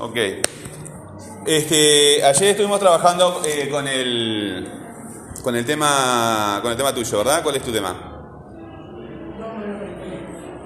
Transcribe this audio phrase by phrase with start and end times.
[0.00, 0.16] Ok.
[1.46, 4.70] Este, ayer estuvimos trabajando eh, con el
[5.42, 7.42] con el tema con el tema tuyo, ¿verdad?
[7.42, 8.14] ¿Cuál es tu tema?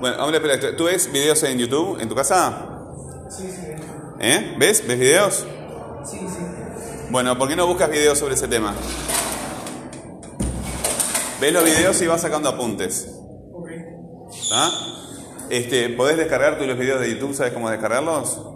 [0.01, 2.69] Bueno, hombre, ¿tú ves videos en YouTube en tu casa?
[3.31, 3.69] Sí, sí.
[4.21, 4.57] ¿Eh?
[4.59, 4.87] ¿Ves?
[4.87, 5.47] ¿Ves videos?
[6.05, 6.45] Sí, sí.
[7.11, 8.75] Bueno, ¿por qué no buscas videos sobre ese tema?
[11.41, 13.09] Ves los videos y vas sacando apuntes.
[13.53, 13.71] Ok.
[14.53, 14.71] ¿Ah?
[15.49, 17.35] Este, ¿Podés descargar tú los videos de YouTube?
[17.35, 18.52] ¿Sabes cómo descargarlos?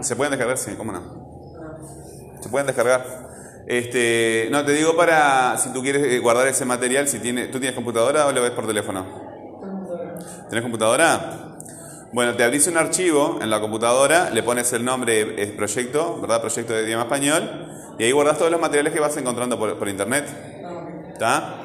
[0.00, 0.58] ¿Se pueden descargar?
[0.58, 1.02] Sí, ¿cómo no?
[2.40, 3.24] Se pueden descargar.
[3.66, 7.58] Este, no, te digo para si tú quieres eh, guardar ese material, si tiene, ¿tú
[7.58, 9.06] tienes computadora o lo ves por teléfono?
[10.50, 11.56] ¿Tenés computadora?
[12.12, 16.40] Bueno, te abrís un archivo en la computadora, le pones el nombre es proyecto, ¿verdad?
[16.40, 19.88] Proyecto de idioma español, y ahí guardas todos los materiales que vas encontrando por, por
[19.88, 20.26] internet.
[21.12, 21.62] ¿Está?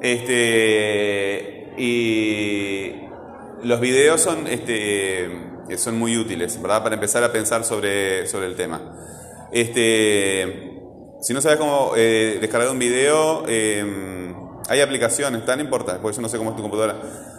[0.00, 2.92] Este, y
[3.62, 6.82] los videos son, este, son muy útiles, ¿verdad?
[6.82, 8.80] Para empezar a pensar sobre, sobre el tema.
[9.52, 10.72] Este,
[11.20, 14.34] si no sabes cómo eh, descargar un video, eh,
[14.68, 16.96] hay aplicaciones, tan importantes, porque yo no sé cómo es tu computadora.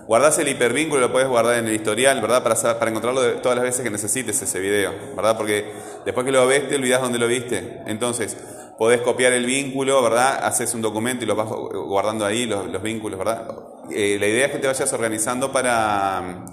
[0.08, 2.44] Guardás el hipervínculo, lo puedes guardar en el historial, ¿verdad?
[2.44, 5.36] Para, para encontrarlo todas las veces que necesites ese video, ¿verdad?
[5.36, 5.66] Porque
[6.06, 7.82] después que lo ves te olvidas dónde lo viste.
[7.88, 8.38] Entonces,
[8.78, 10.46] podés copiar el vínculo, ¿verdad?
[10.46, 13.48] Haces un documento y lo vas gu- guardando ahí, los, los vínculos, ¿verdad?
[13.92, 16.46] Eh, la idea es que te vayas organizando para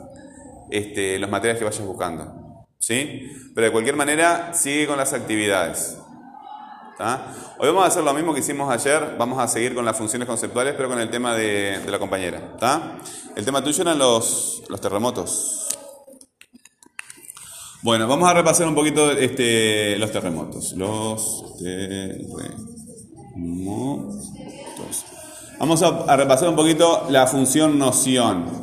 [0.73, 3.31] este, los materiales que vayas buscando, ¿sí?
[3.55, 5.99] Pero de cualquier manera, sigue con las actividades.
[6.99, 7.35] ¿tá?
[7.59, 10.27] Hoy vamos a hacer lo mismo que hicimos ayer, vamos a seguir con las funciones
[10.29, 12.57] conceptuales, pero con el tema de, la compañera.
[12.59, 12.99] ¿tá?
[13.35, 15.69] El tema tuyo eran los, los terremotos.
[17.83, 20.73] Bueno, vamos a repasar un poquito este, los terremotos.
[20.75, 22.33] Los terremotos.
[25.59, 28.62] Vamos a, a repasar un poquito la función noción.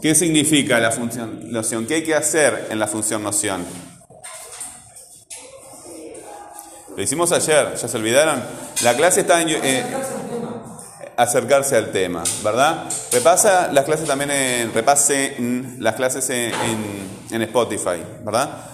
[0.00, 1.86] ¿Qué significa la función noción?
[1.86, 3.64] ¿Qué hay que hacer en la función noción?
[6.96, 8.42] Lo hicimos ayer, ¿ya se olvidaron?
[8.82, 9.48] La clase está en...
[9.50, 9.84] eh,
[11.16, 12.84] acercarse al tema, ¿verdad?
[13.12, 14.70] Repasa las clases también.
[14.72, 15.34] Repase
[15.78, 18.66] las clases en, Spotify, ¿verdad?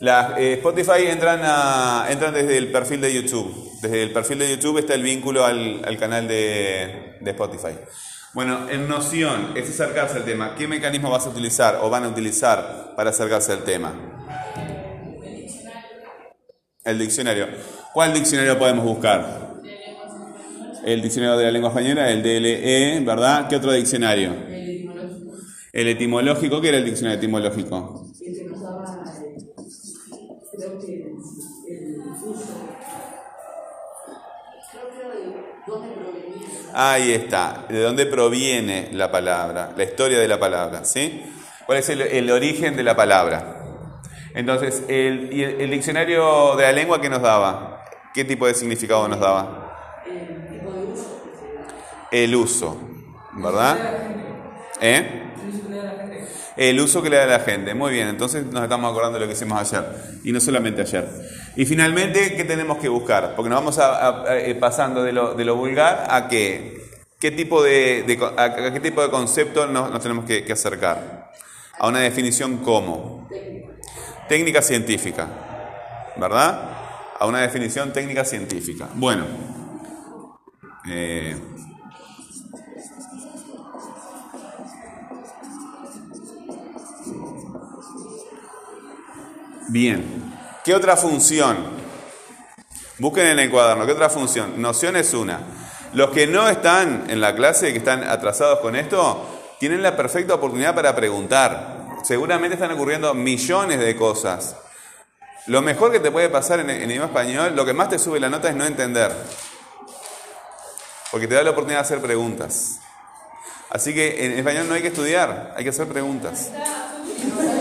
[0.00, 3.52] Las, eh, Spotify entran, a- entran desde el perfil de YouTube.
[3.82, 7.76] Desde el perfil de YouTube está el vínculo al, al canal de Spotify.
[8.38, 10.54] Bueno, en noción es acercarse al tema.
[10.54, 13.92] ¿Qué mecanismo vas a utilizar o van a utilizar para acercarse al tema?
[16.84, 17.48] El diccionario.
[17.92, 19.54] ¿Cuál diccionario podemos buscar?
[20.84, 23.48] El diccionario de la lengua española, el DLE, ¿verdad?
[23.48, 24.32] ¿Qué otro diccionario?
[25.72, 28.06] El etimológico, ¿qué era el diccionario etimológico?
[28.24, 28.84] Este nos daba,
[29.20, 29.36] eh,
[30.56, 31.12] creo que el
[32.24, 32.77] uso.
[35.68, 36.46] Dónde provenía.
[36.74, 41.24] Ahí está, de dónde proviene la palabra, la historia de la palabra, ¿sí?
[41.66, 43.54] ¿Cuál es el, el origen de la palabra?
[44.34, 47.84] Entonces, el, el, el diccionario de la lengua, ¿qué nos daba?
[48.14, 50.02] ¿Qué tipo de significado nos daba?
[50.06, 51.22] El tipo de uso.
[52.10, 52.76] El uso,
[53.32, 53.76] ¿verdad?
[54.80, 55.32] ¿Eh?
[55.42, 56.28] El uso que le da la gente.
[56.58, 57.72] El uso que le da la gente.
[57.72, 59.84] Muy bien, entonces nos estamos acordando de lo que hicimos ayer.
[60.24, 61.08] Y no solamente ayer.
[61.54, 63.36] Y finalmente, ¿qué tenemos que buscar?
[63.36, 63.78] Porque nos vamos
[64.28, 66.82] eh, pasando de lo, vulgar a qué.
[67.20, 71.30] ¿Qué tipo de, a, qué tipo de concepto nos, tenemos que, que acercar?
[71.78, 73.28] A una definición como.
[74.28, 75.28] Técnica científica.
[76.16, 76.72] ¿Verdad?
[77.20, 78.88] A una definición técnica científica.
[78.94, 79.26] Bueno.
[80.90, 81.36] Eh,
[89.68, 90.32] Bien.
[90.64, 91.56] ¿Qué otra función?
[92.98, 93.84] Busquen en el cuaderno.
[93.84, 94.60] ¿Qué otra función?
[94.60, 95.40] Noción es una.
[95.92, 99.26] Los que no están en la clase, que están atrasados con esto,
[99.60, 101.86] tienen la perfecta oportunidad para preguntar.
[102.02, 104.56] Seguramente están ocurriendo millones de cosas.
[105.46, 108.30] Lo mejor que te puede pasar en, idioma español, lo que más te sube la
[108.30, 109.14] nota es no entender.
[111.10, 112.80] Porque te da la oportunidad de hacer preguntas.
[113.70, 116.50] Así que en español no hay que estudiar, hay que hacer preguntas.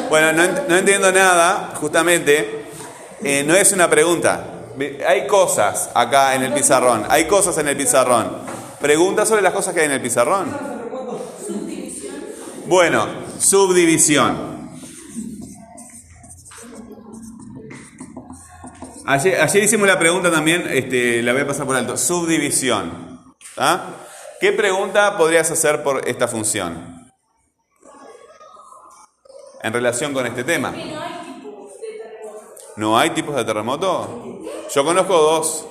[0.09, 2.65] Bueno, no, ent- no entiendo nada, justamente.
[3.23, 4.53] eh, no es una pregunta.
[5.07, 7.03] Hay cosas acá en el pizarrón.
[7.09, 8.37] Hay cosas en el pizarrón.
[8.79, 10.55] Pregunta sobre las cosas que hay en el pizarrón.
[12.67, 13.07] Bueno,
[13.39, 14.57] subdivisión.
[19.05, 21.95] Ayer, ayer hicimos la pregunta también, este, la voy a pasar por alto.
[21.97, 23.21] Subdivisión.
[23.55, 23.85] ¿Ah?
[24.39, 26.96] ¿Qué pregunta podrías hacer por esta función?
[29.63, 30.73] En relación con este tema.
[32.75, 34.41] ¿No hay tipos de terremoto?
[34.73, 35.65] Yo conozco dos.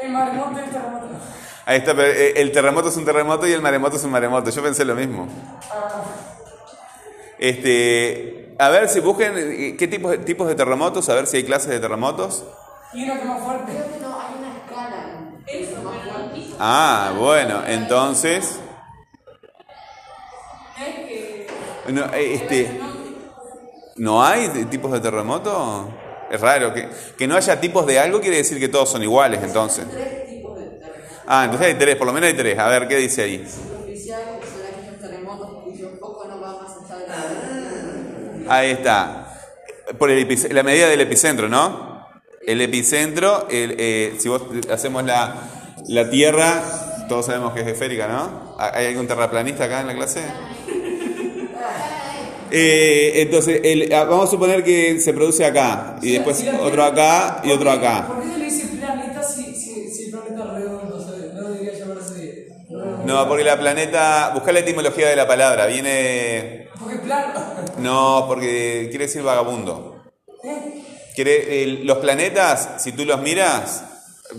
[0.00, 1.06] El maremoto y el terremoto.
[1.64, 4.50] Ahí está, pero eh, el terremoto es un terremoto y el maremoto es un maremoto.
[4.50, 5.28] Yo pensé lo mismo.
[7.38, 11.38] Este, a ver si busquen eh, qué tipos, de- tipos de terremotos, a ver si
[11.38, 12.44] hay clases de terremotos.
[12.92, 13.72] Y una que más fuerte.
[13.72, 15.18] Creo que no, hay una escala.
[15.46, 16.54] Es más fuerte.
[16.58, 18.58] Ah, bueno, entonces...
[21.88, 22.80] No, eh, este,
[23.96, 25.88] ¿No hay tipos de terremoto?
[26.30, 26.72] Es raro.
[26.72, 29.86] Que, que no haya tipos de algo quiere decir que todos son iguales, entonces.
[29.90, 31.24] Tres tipos de terremotos.
[31.26, 32.58] Ah, entonces hay tres, por lo menos hay tres.
[32.58, 33.46] A ver, ¿qué dice ahí?
[33.46, 37.28] Superficial, que son aquellos terremotos cuyo foco no va más allá
[38.38, 39.18] de la Ahí está.
[39.98, 41.92] Por el la medida del epicentro, ¿no?
[42.46, 45.34] El epicentro, el, eh, si vos hacemos la,
[45.88, 46.62] la Tierra,
[47.08, 48.56] todos sabemos que es esférica, ¿no?
[48.58, 50.22] ¿Hay algún terraplanista acá en la clase?
[52.54, 57.40] Eh, entonces, el- ah, vamos a suponer que se produce acá, y después otro acá
[57.42, 58.06] y ¿por otro acá.
[58.08, 60.96] ¿Por qué se le dice planeta si, si, si el planeta es redondo?
[60.96, 62.48] O sea, no debería llamarse.
[63.04, 66.68] No, porque la planeta, busca la etimología de la palabra, viene...
[66.78, 67.40] Porque plano.
[67.78, 70.02] No, porque quiere decir vagabundo.
[70.44, 70.82] ¿Eh?
[71.14, 73.84] Quiere- el- los planetas, si tú los miras,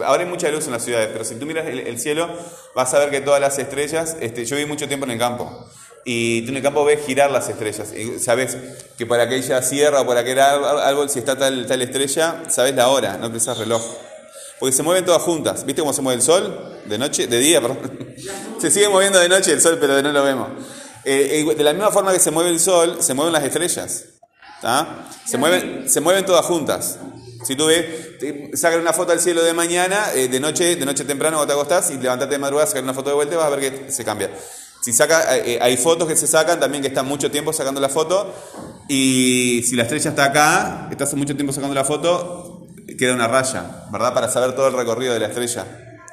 [0.05, 2.29] ahora hay mucha luz en las ciudades, pero si tú miras el, el cielo,
[2.75, 5.65] vas a ver que todas las estrellas, este, yo viví mucho tiempo en el campo,
[6.05, 8.57] y tú en el campo ves girar las estrellas, sabes
[8.97, 12.89] que por aquella sierra o por aquel árbol, si está tal, tal estrella, sabes la
[12.89, 13.81] hora, no precisas reloj.
[14.59, 15.65] Porque se mueven todas juntas.
[15.65, 16.79] ¿Viste cómo se mueve el sol?
[16.85, 17.79] De noche, de día, perdón.
[18.61, 20.47] Se sigue moviendo de noche el sol, pero no lo vemos.
[21.03, 24.05] Eh, de la misma forma que se mueve el sol, se mueven las estrellas.
[24.61, 25.05] ¿Tá?
[25.25, 26.97] Se, mueven, se mueven todas juntas.
[27.43, 31.03] Si tú ves, sacan una foto al cielo de mañana, eh, de noche, de noche
[31.03, 33.55] temprano cuando te acostás y levantarte de madrugada, sacar una foto de vuelta, vas a
[33.55, 34.31] ver que se cambia.
[34.83, 37.87] Si saca, eh, hay fotos que se sacan también que están mucho tiempo sacando la
[37.87, 38.33] foto
[38.89, 43.85] y si la estrella está acá, estás mucho tiempo sacando la foto, queda una raya,
[43.91, 44.13] ¿verdad?
[44.13, 45.65] Para saber todo el recorrido de la estrella.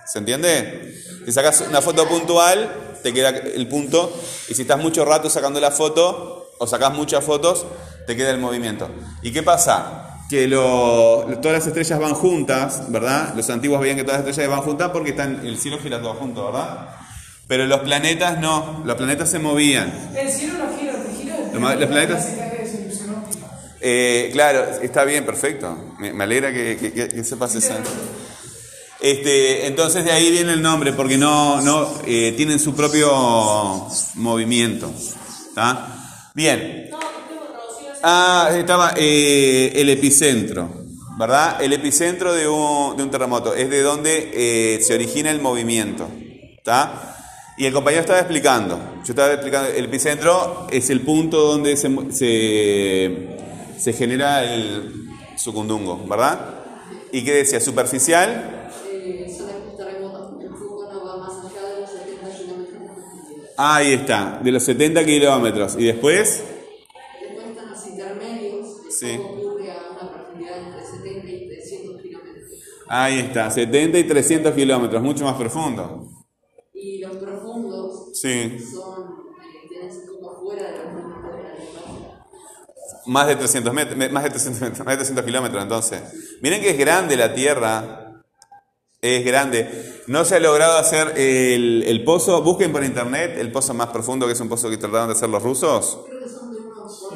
[0.07, 0.95] ¿Se entiende?
[1.27, 2.73] Si sacas una foto puntual,
[3.03, 4.13] te queda el punto.
[4.49, 7.67] Y si estás mucho rato sacando la foto, o sacas muchas fotos,
[8.07, 8.89] te queda el movimiento.
[9.23, 10.19] ¿Y qué pasa?
[10.29, 13.35] Que lo- todas las estrellas van juntas, ¿verdad?
[13.35, 16.15] Los antiguos veían que todas las estrellas van juntas porque están, el cielo gira todo
[16.15, 16.89] junto, ¿verdad?
[17.51, 19.93] Pero los planetas no, los planetas se movían.
[20.17, 21.37] El cielo no gira, te gira.
[21.53, 22.29] Los los planetas-.
[23.81, 25.77] Eh, claro, está bien, perfecto.
[25.99, 27.77] Me, me alegra que, que- que- que sepas esa.
[29.01, 33.11] Este, entonces de ahí viene el nombre, porque no, no eh, tienen su propio
[34.15, 34.93] movimiento.
[35.53, 36.31] ¿tá?
[36.35, 36.89] Bien.
[38.05, 40.85] Ah, estaba eh, el epicentro,
[41.19, 41.61] ¿verdad?
[41.61, 46.09] El epicentro de un, de un terremoto es de donde eh, se origina el movimiento.
[46.63, 47.17] ¿tá?
[47.61, 48.79] Y el compañero estaba explicando.
[49.05, 53.37] Yo estaba explicando, el epicentro es el punto donde se, se,
[53.79, 56.55] se genera el sucundungo, ¿verdad?
[57.13, 57.61] ¿Y qué decía?
[57.61, 58.71] Superficial,
[59.37, 63.51] son estos terremotos cuyo foco no va más allá de los 70 kilómetros de profundidad.
[63.59, 65.77] ahí está, de los 70 kilómetros.
[65.79, 66.43] Y después,
[67.21, 69.19] Después están los intermedios, Sí.
[69.23, 72.45] ocurre a una profundidad entre 70 y 300 kilómetros.
[72.89, 76.07] ahí está, 70 y 300 kilómetros, mucho más profundo.
[76.83, 77.21] Y los
[78.21, 79.25] Sí, son,
[79.73, 79.91] eh,
[80.43, 80.85] fuera de la
[83.07, 86.03] más de 300 metros, me- más de 300, metros, más de 300 kilómetros entonces.
[86.43, 88.23] Miren que es grande la Tierra,
[89.01, 90.03] es grande.
[90.07, 94.27] No se ha logrado hacer el, el pozo, busquen por internet el pozo más profundo,
[94.27, 96.01] que es un pozo que trataron de hacer los rusos.
[96.07, 97.09] Creo que son de unos.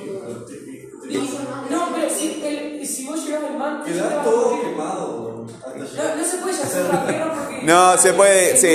[1.70, 5.46] No, pero si, el, si vos llegás al mar, Queda todo quemado.
[5.76, 7.23] No, no se puede hacer la tierra porque.
[7.64, 8.66] No, se puede, sí,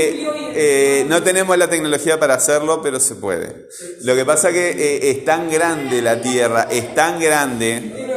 [0.56, 3.68] eh, no tenemos la tecnología para hacerlo, pero se puede.
[4.04, 8.08] Lo que pasa que eh, es tan grande la Tierra, es tan grande,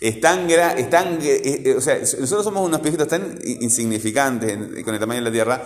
[0.00, 4.56] es tan gra- es tan, eh, eh, o sea, nosotros somos unos piojitos tan insignificantes
[4.84, 5.62] con el tamaño de la Tierra.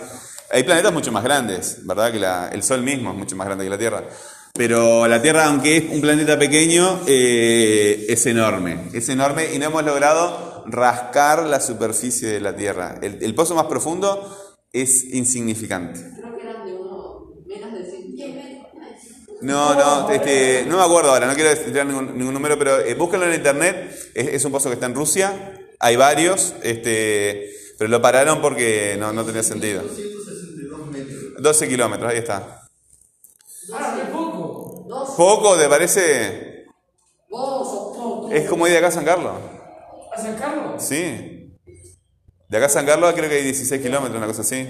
[0.51, 2.11] Hay planetas mucho más grandes, ¿verdad?
[2.11, 4.03] Que la- el Sol mismo es mucho más grande que la Tierra.
[4.53, 8.89] Pero la Tierra, aunque es un planeta pequeño, es enorme.
[8.93, 12.99] Es enorme y no hemos logrado rascar la superficie de la Tierra.
[13.01, 14.35] El, el pozo más profundo
[14.71, 15.99] es insignificante.
[16.15, 18.59] Creo que eran de unos menos de 100 kilómetros.
[19.41, 22.93] No, no, este, no me acuerdo ahora, no quiero tirar ningún, ningún número, pero eh,
[22.95, 24.11] búsquenlo en internet.
[24.13, 28.97] Es, es un pozo que está en Rusia, hay varios, este, pero lo pararon porque
[28.99, 29.81] no, no tenía sentido.
[29.81, 31.41] 262 metros.
[31.41, 32.67] 12 kilómetros, ahí está.
[33.73, 34.87] Ah, poco.
[35.15, 36.65] ¿Poco te parece?
[37.29, 38.31] vos sos todo.
[38.31, 39.33] Es como ir de acá a San Carlos.
[40.19, 40.83] ¿A San Carlos?
[40.83, 41.57] Sí.
[42.49, 44.67] De acá a San Carlos creo que hay 16 kilómetros, una cosa así.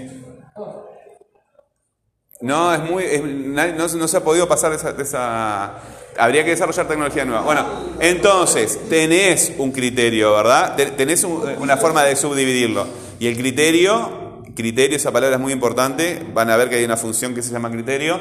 [2.42, 3.04] No, es muy.
[3.22, 5.74] no, se ha podido pasar de esa,
[6.18, 7.42] Habría que desarrollar tecnología nueva.
[7.42, 7.66] Bueno,
[8.00, 10.74] entonces, tenés un criterio, ¿verdad?
[10.76, 12.86] Te- Tenés un- una forma de subdividirlo.
[13.18, 16.22] Y el criterio, criterio, esa palabra es muy importante.
[16.32, 18.18] Van a ver que hay una función que se llama criterio.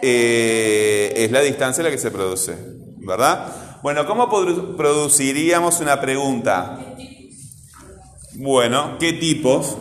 [0.00, 2.54] eh, es la distancia a la que se produce.
[3.06, 3.71] ¿verdad?
[3.82, 6.78] Bueno, ¿cómo produ- produciríamos una pregunta?
[8.34, 9.76] Bueno, ¿qué tipos?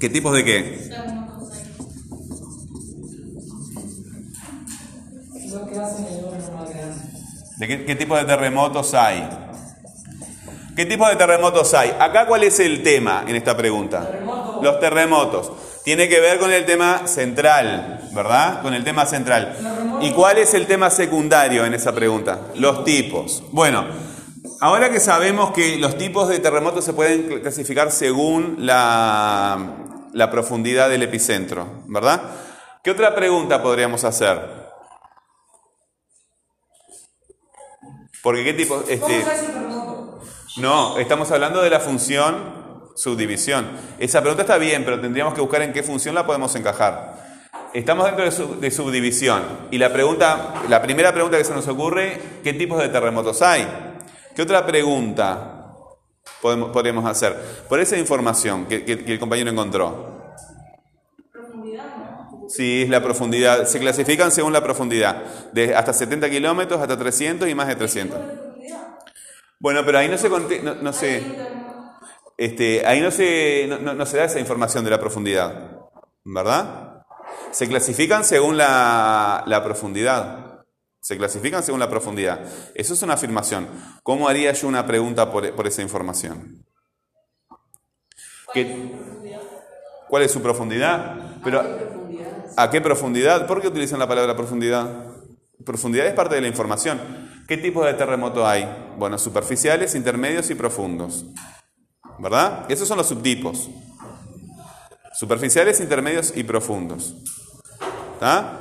[0.00, 0.90] ¿Qué tipos de qué?
[7.58, 9.28] ¿De qué, qué tipos de terremotos hay?
[10.74, 11.90] ¿Qué tipos de terremotos hay?
[12.00, 14.00] Acá, ¿cuál es el tema en esta pregunta?
[14.62, 15.52] Los terremotos.
[15.84, 18.62] Tiene que ver con el tema central, ¿verdad?
[18.62, 19.98] Con el tema central.
[20.00, 22.40] ¿Y cuál es el tema secundario en esa pregunta?
[22.54, 23.42] Los tipos.
[23.52, 23.84] Bueno,
[24.60, 29.58] ahora que sabemos que los tipos de terremotos se pueden cl- clasificar según la,
[30.14, 32.22] la profundidad del epicentro, ¿verdad?
[32.82, 34.40] ¿Qué otra pregunta podríamos hacer?
[38.22, 39.22] Porque qué tipo, ¿Cómo este,
[40.56, 42.63] no, estamos hablando de la función
[42.94, 43.68] subdivisión.
[43.98, 47.22] Esa pregunta está bien, pero tendríamos que buscar en qué función la podemos encajar.
[47.72, 51.66] Estamos dentro de, sub- de subdivisión y la pregunta, la primera pregunta que se nos
[51.66, 53.66] ocurre, ¿qué tipos de terremotos hay?
[54.36, 55.66] ¿Qué otra pregunta
[56.40, 57.34] podemos, podríamos hacer?
[57.68, 60.14] Por esa información que, que- que el compañero encontró.
[62.48, 63.64] Sí, es la profundidad.
[63.66, 65.22] Se clasifican según la profundidad.
[65.52, 68.20] De hasta 70 kilómetros, hasta 300 y más de 300.
[69.58, 71.22] Bueno, pero ahí no se no, no se,
[72.36, 75.78] este, ahí no se, no, no- no se da esa información de la profundidad,
[76.24, 77.04] ¿verdad?
[77.50, 80.64] Se clasifican según la, la profundidad.
[81.00, 82.40] Se clasifican según la profundidad.
[82.74, 83.68] Eso es una afirmación.
[84.02, 86.64] ¿Cómo haría yo una pregunta por, por esa información?
[88.52, 88.90] ¿Qué-
[90.08, 91.38] ¿Cuál es su profundidad?
[91.42, 91.62] Pero,
[92.56, 93.46] ¿A qué profundidad?
[93.46, 95.06] ¿Por qué utilizan la palabra profundidad?
[95.64, 97.00] Profundidad es parte de la información.
[97.48, 98.68] ¿Qué tipo de terremoto hay?
[98.96, 101.26] Bueno, superficiales, intermedios y profundos.
[102.18, 102.66] ¿Verdad?
[102.68, 103.68] Esos son los subtipos.
[105.14, 107.14] Superficiales, intermedios y profundos.
[108.14, 108.60] ¿Está?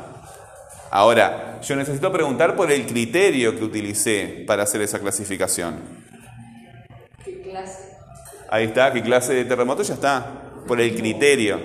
[0.92, 5.80] Ahora, yo necesito preguntar por el criterio que utilicé para hacer esa clasificación.
[7.26, 7.98] ¿Qué clase?
[8.50, 9.82] Ahí está, ¿qué clase de terremoto?
[9.82, 10.26] Ya está.
[10.68, 11.60] Por el criterio.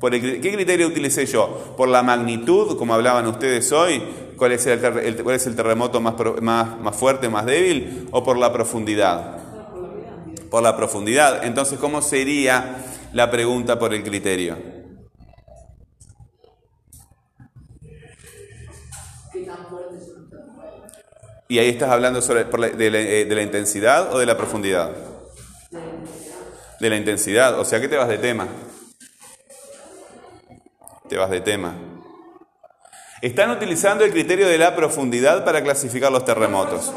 [0.00, 1.74] Por el ¿Qué criterio utilicé yo?
[1.76, 4.02] ¿Por la magnitud, como hablaban ustedes hoy?
[4.36, 4.80] ¿Cuál es el,
[5.22, 8.08] cuál es el terremoto más, más, más fuerte, más débil?
[8.10, 9.43] ¿O por la profundidad?
[10.54, 11.44] Por la profundidad.
[11.44, 12.76] Entonces, ¿cómo sería
[13.12, 14.56] la pregunta por el criterio?
[21.48, 24.92] Y ahí estás hablando sobre, de, la, eh, de la intensidad o de la profundidad?
[26.78, 27.58] De la intensidad.
[27.58, 28.46] O sea, ¿qué te vas de tema?
[31.08, 31.74] Te vas de tema.
[33.20, 36.92] Están utilizando el criterio de la profundidad para clasificar los terremotos.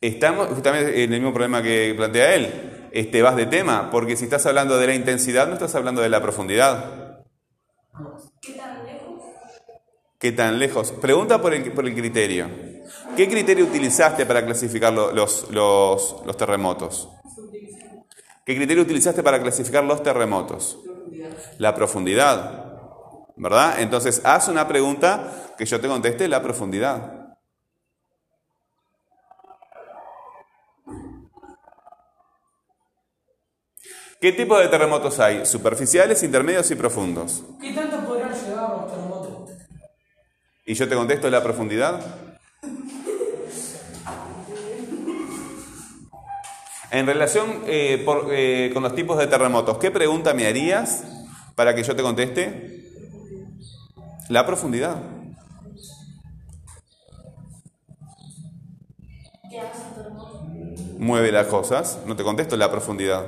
[0.00, 2.88] Estamos justamente en el mismo problema que plantea él.
[2.92, 6.08] Este, vas de tema, porque si estás hablando de la intensidad, no estás hablando de
[6.08, 7.20] la profundidad.
[10.18, 10.92] ¿Qué tan lejos?
[10.92, 12.48] Pregunta por el, por el criterio.
[13.16, 17.08] ¿Qué criterio utilizaste para clasificar lo- los, los- los terremotos?
[18.44, 20.78] ¿Qué criterio utilizaste para clasificar los terremotos?
[21.58, 22.64] La profundidad.
[23.36, 23.80] ¿Verdad?
[23.80, 27.17] Entonces, haz una pregunta que yo te conteste la profundidad.
[34.20, 35.46] ¿Qué tipo de terremotos hay?
[35.46, 37.44] Superficiales, intermedios y profundos.
[37.60, 39.50] ¿Qué tanto podrán llegar los terremotos?
[40.66, 42.00] Y yo te contesto la profundidad.
[46.90, 51.04] En relación eh, por- eh, con los tipos de terremotos, ¿qué pregunta me harías
[51.54, 52.82] para que yo te conteste?
[54.28, 54.96] La profundidad.
[60.98, 63.24] Mueve las cosas, no te contesto la profundidad.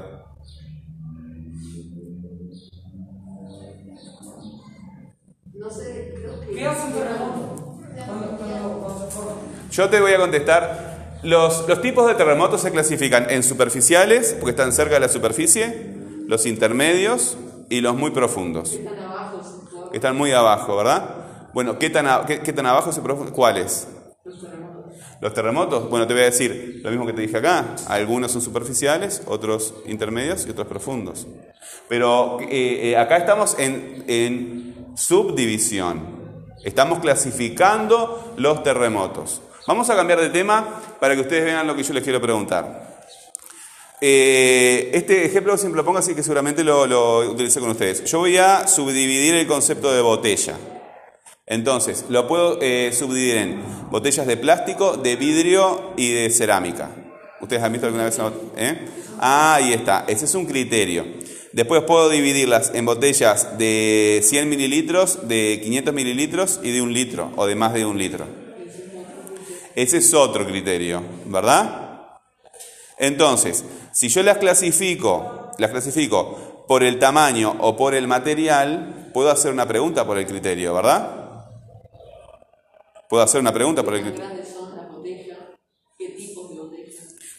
[9.71, 11.19] Yo te voy a contestar.
[11.23, 15.95] Los, los tipos de terremotos se clasifican en superficiales, porque están cerca de la superficie,
[16.27, 17.37] los intermedios
[17.69, 21.51] y los muy profundos, Están abajo, que están muy abajo, ¿verdad?
[21.53, 23.33] Bueno, ¿qué tan, a- qué, qué tan abajo se profundo?
[23.33, 23.87] ¿Cuáles?
[24.25, 24.95] los terremotos.
[25.21, 27.77] Los terremotos, bueno, te voy a decir lo mismo que te dije acá.
[27.89, 31.27] Algunos son superficiales, otros intermedios y otros profundos.
[31.89, 36.19] Pero eh, eh, acá estamos en, en subdivisión.
[36.65, 39.43] Estamos clasificando los terremotos.
[39.67, 43.05] Vamos a cambiar de tema para que ustedes vean lo que yo les quiero preguntar.
[44.01, 48.05] Eh, este ejemplo siempre lo pongo así que seguramente lo, lo utilicé con ustedes.
[48.05, 50.57] Yo voy a subdividir el concepto de botella.
[51.47, 56.91] Entonces, lo puedo eh, subdividir en botellas de plástico, de vidrio y de cerámica.
[57.41, 58.87] ¿Ustedes han visto alguna vez una eh?
[59.19, 60.05] Ah, ahí está.
[60.07, 61.05] Ese es un criterio.
[61.53, 67.33] Después puedo dividirlas en botellas de 100 mililitros, de 500 mililitros y de un litro,
[67.37, 68.40] o de más de un litro.
[69.75, 71.91] Ese es otro criterio, ¿verdad?
[72.99, 79.31] Entonces, si yo las clasifico, las clasifico por el tamaño o por el material, puedo
[79.31, 81.21] hacer una pregunta por el criterio, ¿verdad?
[83.09, 84.31] Puedo hacer una pregunta por el ¿Qué criterio.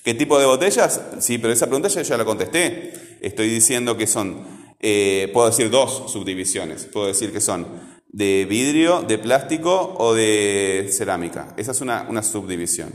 [0.04, 1.00] ¿Qué tipo de botellas?
[1.20, 2.94] Sí, pero esa pregunta ya, ya la contesté.
[3.22, 6.86] Estoy diciendo que son, eh, puedo decir dos subdivisiones.
[6.86, 11.53] Puedo decir que son de vidrio, de plástico o de cerámica.
[11.58, 12.91] Esa es una, una subdivisión.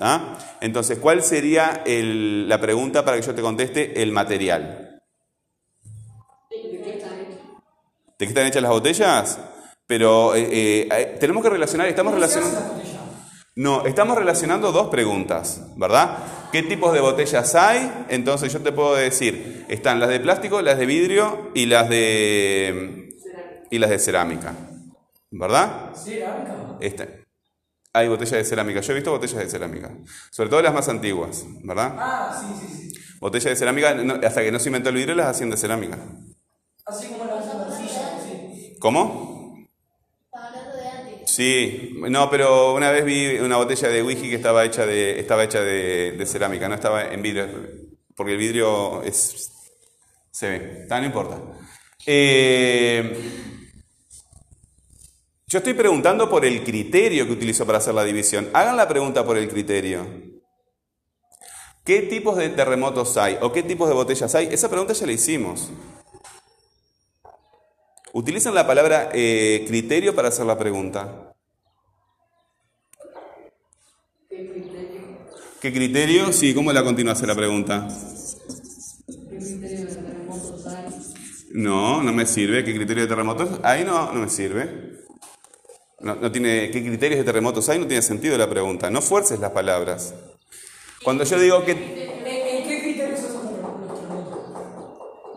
[0.00, 0.38] ¿Ah?
[0.60, 4.00] Entonces, ¿cuál sería el- la pregunta para que yo te conteste?
[4.00, 5.00] El material.
[6.50, 7.38] ¿De qué están hechas?
[8.18, 9.38] ¿De qué están hechas las botellas?
[9.86, 12.82] Pero eh, eh, tenemos que relacionar, estamos ¿Cómo se hace relacionando...
[13.56, 16.18] No, estamos relacionando dos preguntas, ¿verdad?
[16.52, 18.04] ¿Qué tipos de botellas hay?
[18.08, 23.07] Entonces yo te puedo decir, están las de plástico, las de vidrio y las de
[23.70, 24.54] y las de cerámica,
[25.30, 25.94] ¿verdad?
[25.94, 26.76] Cerámica.
[26.80, 27.24] Este,
[27.92, 28.80] hay botellas de cerámica.
[28.80, 29.90] Yo he visto botellas de cerámica,
[30.30, 31.94] sobre todo las más antiguas, ¿verdad?
[31.98, 33.16] Ah, sí, sí, sí.
[33.20, 35.98] Botellas de cerámica, no- hasta que no se inventó el vidrio, las hacían de cerámica.
[36.86, 37.44] Así como las
[38.24, 38.76] sí.
[38.80, 39.58] ¿Cómo?
[40.32, 41.30] Hablando de antes.
[41.30, 45.44] Sí, no, pero una vez vi una botella de whisky que estaba hecha de, estaba
[45.44, 47.48] hecha de, de cerámica, no estaba en vidrio,
[48.16, 49.50] porque el vidrio es,
[50.30, 51.40] se ve, no importa.
[52.06, 53.57] Eh,
[55.48, 58.50] yo estoy preguntando por el criterio que utilizo para hacer la división.
[58.52, 60.06] Hagan la pregunta por el criterio.
[61.84, 64.48] ¿Qué tipos de terremotos hay o qué tipos de botellas hay?
[64.52, 65.70] Esa pregunta ya la hicimos.
[68.12, 71.34] Utilicen la palabra eh, criterio para hacer la pregunta.
[74.28, 75.00] ¿Qué criterio?
[75.62, 76.32] ¿Qué criterio?
[76.34, 77.88] Sí, ¿cómo la continúa hacer la pregunta?
[79.08, 80.84] ¿Qué criterio de terremotos hay?
[81.52, 82.64] No, no me sirve.
[82.64, 83.60] ¿Qué criterio de terremotos?
[83.62, 85.07] Ahí no, no me sirve.
[86.00, 87.78] No, no tiene, ¿Qué criterios de terremotos hay?
[87.78, 88.90] No tiene sentido la pregunta.
[88.90, 90.14] No fuerces las palabras.
[91.02, 91.72] Cuando yo digo que...
[91.72, 94.38] ¿En, qué criterios se hacen los terremotos?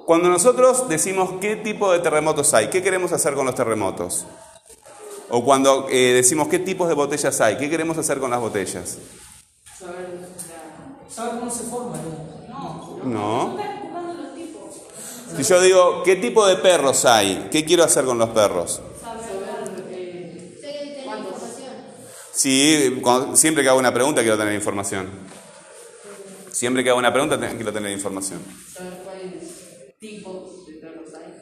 [0.06, 4.26] Cuando nosotros decimos qué tipo de terremotos hay, ¿qué queremos hacer con los terremotos?
[5.30, 8.98] O cuando eh, decimos qué tipos de botellas hay, ¿qué queremos hacer con las botellas?
[9.80, 10.28] Saber la...
[11.10, 11.98] ¿Sabes cómo se forma?
[12.50, 13.00] No.
[13.04, 13.60] No.
[13.60, 14.76] Estás buscando los tipos.
[15.36, 18.82] Si yo digo qué tipo de perros hay, ¿qué quiero hacer con los perros?
[19.02, 19.22] Saber
[19.92, 21.74] eh, Sé que tenés información.
[22.42, 25.08] Sí, cuando- siempre que hago una pregunta quiero tener información.
[26.52, 28.40] Siempre que hago una pregunta quiero tener información.
[28.74, 31.34] saber cuáles tipos de perros hay.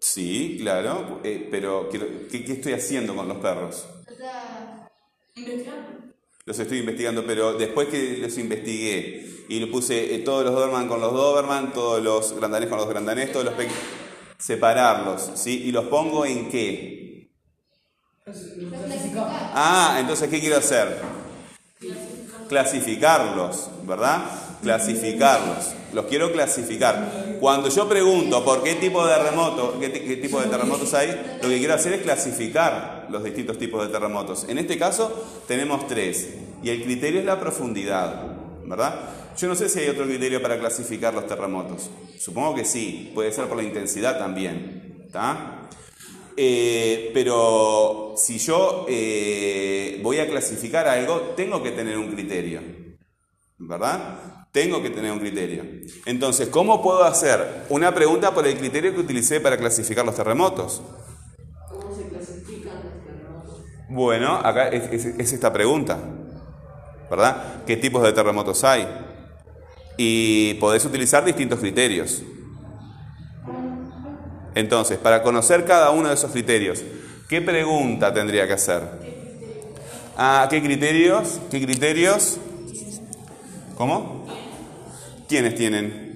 [0.00, 3.86] Sí, claro, eh, pero quiero- ¿qué, qué estoy haciendo con los perros?
[5.36, 6.14] Investigando.
[6.46, 10.88] Los estoy investigando, pero después que los investigué y le puse eh, todos los Doberman
[10.88, 13.78] con los Doberman, todos los grandanés con los grandanés, todos los pequeños,
[14.36, 15.62] separarlos, ¿sí?
[15.66, 17.09] ¿Y los pongo en qué?
[19.54, 21.00] Ah, entonces, ¿qué quiero hacer?
[22.48, 24.22] Clasificarlos, ¿verdad?
[24.62, 25.72] Clasificarlos.
[25.92, 27.38] Los quiero clasificar.
[27.40, 31.48] Cuando yo pregunto por qué tipo de terremoto, qué, qué tipo de terremotos hay, lo
[31.48, 34.46] que quiero hacer es clasificar los distintos tipos de terremotos.
[34.48, 38.22] En este caso tenemos tres y el criterio es la profundidad,
[38.64, 39.00] ¿verdad?
[39.36, 41.90] Yo no sé si hay otro criterio para clasificar los terremotos.
[42.18, 45.59] Supongo que sí, puede ser por la intensidad también, ¿está?
[46.36, 52.60] Eh, pero si yo eh, voy a clasificar algo, tengo que tener un criterio,
[53.58, 54.46] ¿verdad?
[54.52, 55.64] Tengo que tener un criterio.
[56.06, 60.82] Entonces, ¿cómo puedo hacer una pregunta por el criterio que utilicé para clasificar los terremotos?
[61.68, 63.60] ¿Cómo se clasifican los terremotos?
[63.88, 65.98] Bueno, acá es, es- es esta pregunta,
[67.10, 67.64] ¿verdad?
[67.66, 68.88] ¿Qué tipos de terremotos hay?
[69.96, 72.22] Y podés utilizar distintos criterios.
[74.54, 76.82] Entonces, para conocer cada uno de esos criterios,
[77.28, 78.82] ¿qué pregunta tendría que hacer?
[80.16, 81.40] Ah, ¿qué criterios?
[81.50, 82.38] ¿Qué criterios?
[83.76, 84.26] ¿Cómo?
[85.28, 86.10] ¿Quiénes tienen?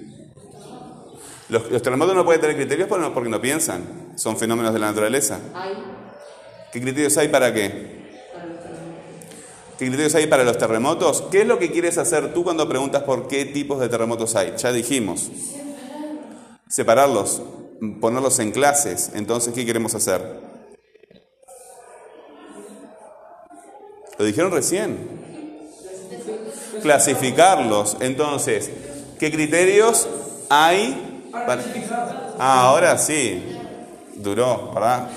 [1.49, 4.79] Los, los terremotos no pueden tener criterios porque no, porque no piensan, son fenómenos de
[4.79, 5.39] la naturaleza.
[6.71, 7.95] ¿Qué criterios hay para qué?
[9.77, 11.23] ¿Qué criterios hay para los terremotos?
[11.31, 14.53] ¿Qué es lo que quieres hacer tú cuando preguntas por qué tipos de terremotos hay?
[14.57, 15.29] Ya dijimos.
[16.67, 17.41] Separarlos,
[17.99, 19.11] ponerlos en clases.
[19.13, 20.21] Entonces, ¿qué queremos hacer?
[24.17, 24.97] Lo dijeron recién.
[26.81, 27.97] Clasificarlos.
[27.99, 28.69] Entonces,
[29.19, 30.07] ¿qué criterios
[30.49, 31.63] hay para...
[32.39, 33.43] Ah, ahora sí.
[34.15, 35.09] Duró, ¿verdad?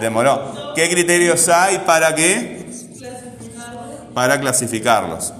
[0.00, 0.72] Demoró.
[0.74, 2.66] ¿Qué criterios hay para qué?
[4.14, 5.32] Para clasificarlos.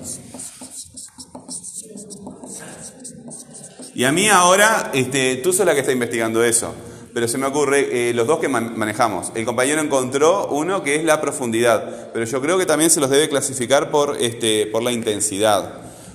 [3.94, 6.74] Y a mí ahora, este, tú sos la que está investigando eso.
[7.14, 9.32] pero se me ocurre eh, los dos que man- manejamos.
[9.34, 13.10] El compañero encontró uno que es la profundidad, pero yo creo que también se los
[13.10, 15.74] debe clasificar por, este, por la intensidad,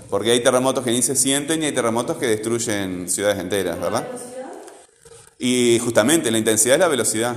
[0.10, 4.08] porque hay terremotos que ni se sienten y hay terremotos que destruyen ciudades enteras, ¿verdad?
[5.38, 7.36] Y justamente la intensidad es la velocidad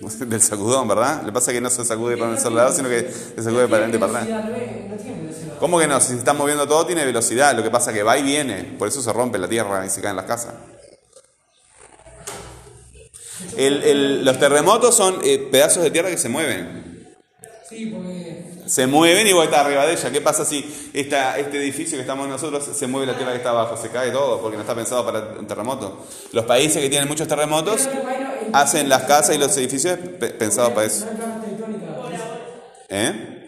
[0.00, 1.24] del sacudón, ¿verdad?
[1.24, 3.96] Le pasa que no se sacude para un lado, sino que se sacude para adelante
[3.96, 4.28] y para atrás.
[5.60, 6.00] ¿Cómo que no?
[6.00, 8.64] Si se está moviendo todo tiene velocidad, lo que pasa es que va y viene,
[8.78, 10.54] por eso se rompe la tierra y se caen las casas.
[13.56, 17.14] Los terremotos son eh, pedazos de tierra que se mueven.
[17.68, 18.40] Sí, porque.
[18.66, 20.10] Se mueven y vos estás arriba de ella.
[20.12, 23.76] ¿Qué pasa si este edificio que estamos nosotros se mueve la tierra que está abajo?
[23.76, 26.06] Se cae todo porque no está pensado para un terremoto.
[26.32, 27.88] Los países que tienen muchos terremotos
[28.52, 31.04] hacen las casas y los edificios pe- pensados para eso.
[32.88, 33.39] ¿Eh?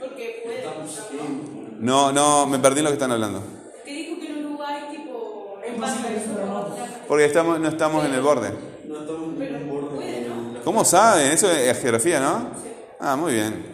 [1.83, 3.43] No, no, me perdí en lo que están hablando.
[3.85, 5.59] Que dijo que en Uruguay, tipo.
[5.63, 6.77] Terremoto.
[7.09, 8.51] Porque estamos, no estamos en el borde.
[8.87, 10.27] No estamos en el borde.
[10.65, 11.33] ¿Cómo saben?
[11.33, 12.51] Eso es geografía, ¿no?
[13.01, 13.67] Ah, muy bien.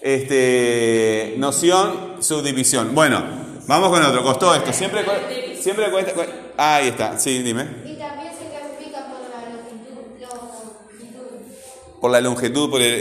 [0.00, 2.94] Este, noción, subdivisión.
[2.94, 3.22] Bueno,
[3.66, 4.22] vamos con otro.
[4.22, 4.72] Costó esto.
[4.72, 5.12] Siempre, cu-
[5.60, 6.14] siempre cuesta.
[6.14, 6.22] cu-
[6.56, 7.18] Ah, ahí está.
[7.18, 7.62] Sí, dime.
[7.84, 10.18] Y también se clasifica por la longitud.
[10.22, 12.00] longitud.
[12.00, 12.94] Por la longitud, por el,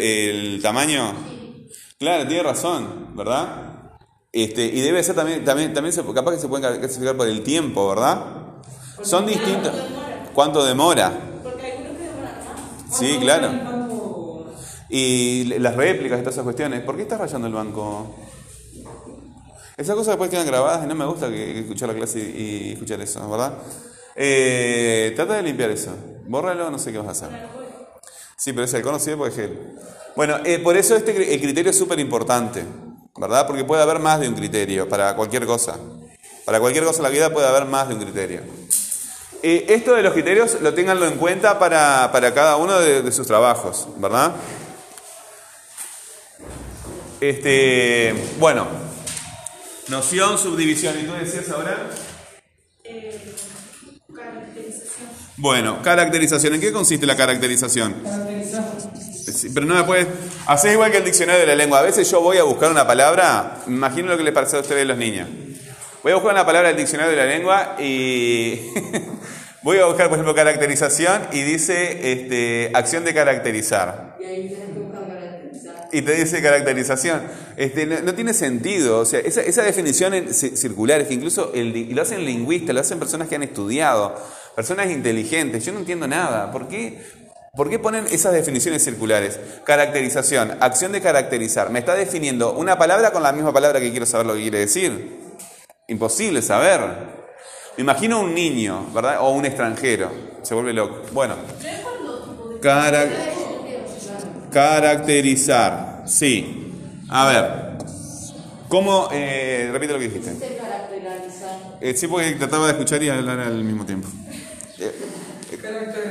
[0.56, 1.13] el tamaño.
[1.98, 3.66] Claro, tiene razón, ¿verdad?
[4.32, 7.44] Este, y debe ser también, también, también se- capaz que se pueden clasificar por el
[7.44, 8.24] tiempo, ¿verdad?
[9.02, 9.74] Son distintos.
[10.34, 11.12] ¿Cuánto demora?
[11.44, 12.34] Porque algunos que demoran
[12.88, 12.98] más.
[12.98, 13.48] Sí, claro.
[13.50, 14.54] ¿Cuánto-
[14.90, 16.82] Y las réplicas y todas esas cuestiones.
[16.82, 18.16] ¿Por qué estás rayando el banco?
[19.78, 22.72] Esas cosas después quedan grabadas y no me gusta que, escuchar la clase y, y
[22.74, 23.54] escuchar eso, ¿verdad?
[24.16, 25.92] Eh, trata de limpiar eso.
[26.28, 27.30] Bórralo, no sé qué vas a hacer.
[28.36, 29.60] Sí, pero es el conocido porque es gel.
[30.16, 32.63] Bueno, eh, por eso este, el criterio es súper importante,
[33.17, 33.47] ¿verdad?
[33.47, 35.77] Porque puede haber más de un criterio para cualquier cosa.
[36.45, 38.41] Para cualquier cosa en la vida puede haber más de un criterio.
[39.43, 43.12] Eh, esto de los criterios lo tenganlo en cuenta para, para cada uno de, de
[43.12, 44.34] sus trabajos, ¿verdad?
[47.19, 48.67] Este, bueno,
[49.88, 50.99] noción, subdivisión.
[50.99, 51.89] ¿Y tú decías ahora?
[54.13, 55.10] Caracterización.
[55.38, 56.56] Bueno, caracterización.
[56.56, 57.93] ¿En qué consiste la caracterización?
[58.03, 58.63] Caracterizar.
[59.34, 60.08] Sí, pero no me puedes.
[60.46, 61.80] Haces igual que el diccionario de la lengua.
[61.80, 63.58] A veces yo voy a buscar una palabra.
[63.68, 65.28] Imagino lo que les parece a ustedes los niños.
[66.04, 68.62] Voy a buscar una palabra del diccionario de la lengua y.
[69.63, 74.16] voy a buscar, por ejemplo, caracterización y dice este, acción de caracterizar.
[74.20, 75.90] Y ahí tienes que buscar caracterizar.
[75.92, 77.22] Y te dice caracterización.
[77.58, 79.00] Este, no, no tiene sentido.
[79.00, 82.74] O sea, esa, esa definición en- ci- circular es que incluso el lo hacen lingüistas,
[82.74, 84.16] lo hacen personas que han estudiado,
[84.56, 85.66] personas inteligentes.
[85.66, 86.52] Yo no entiendo nada.
[86.52, 87.02] ¿Por qué,
[87.58, 89.39] ¿Por qué ponen esas definiciones circulares?
[89.65, 91.72] Caracterización, acción de caracterizar.
[91.72, 94.60] Me está definiendo una palabra con la misma palabra que quiero saber lo que quiere
[94.60, 95.20] decir.
[95.88, 96.80] Imposible saber.
[97.76, 99.17] Me imagino un niño, ¿verdad?
[99.22, 100.12] O un extranjero.
[100.43, 101.02] Se vuelve loco.
[101.12, 101.36] Bueno.
[102.62, 103.08] Cara-
[104.52, 106.04] caracterizar.
[106.06, 106.74] Sí.
[107.10, 107.78] A ver.
[108.70, 109.10] ¿Cómo?
[109.12, 110.32] Eh, repite lo que dijiste.
[111.82, 114.08] Eh, sí, porque trataba de escuchar y hablar al mismo tiempo.
[115.62, 116.07] Caracterizar.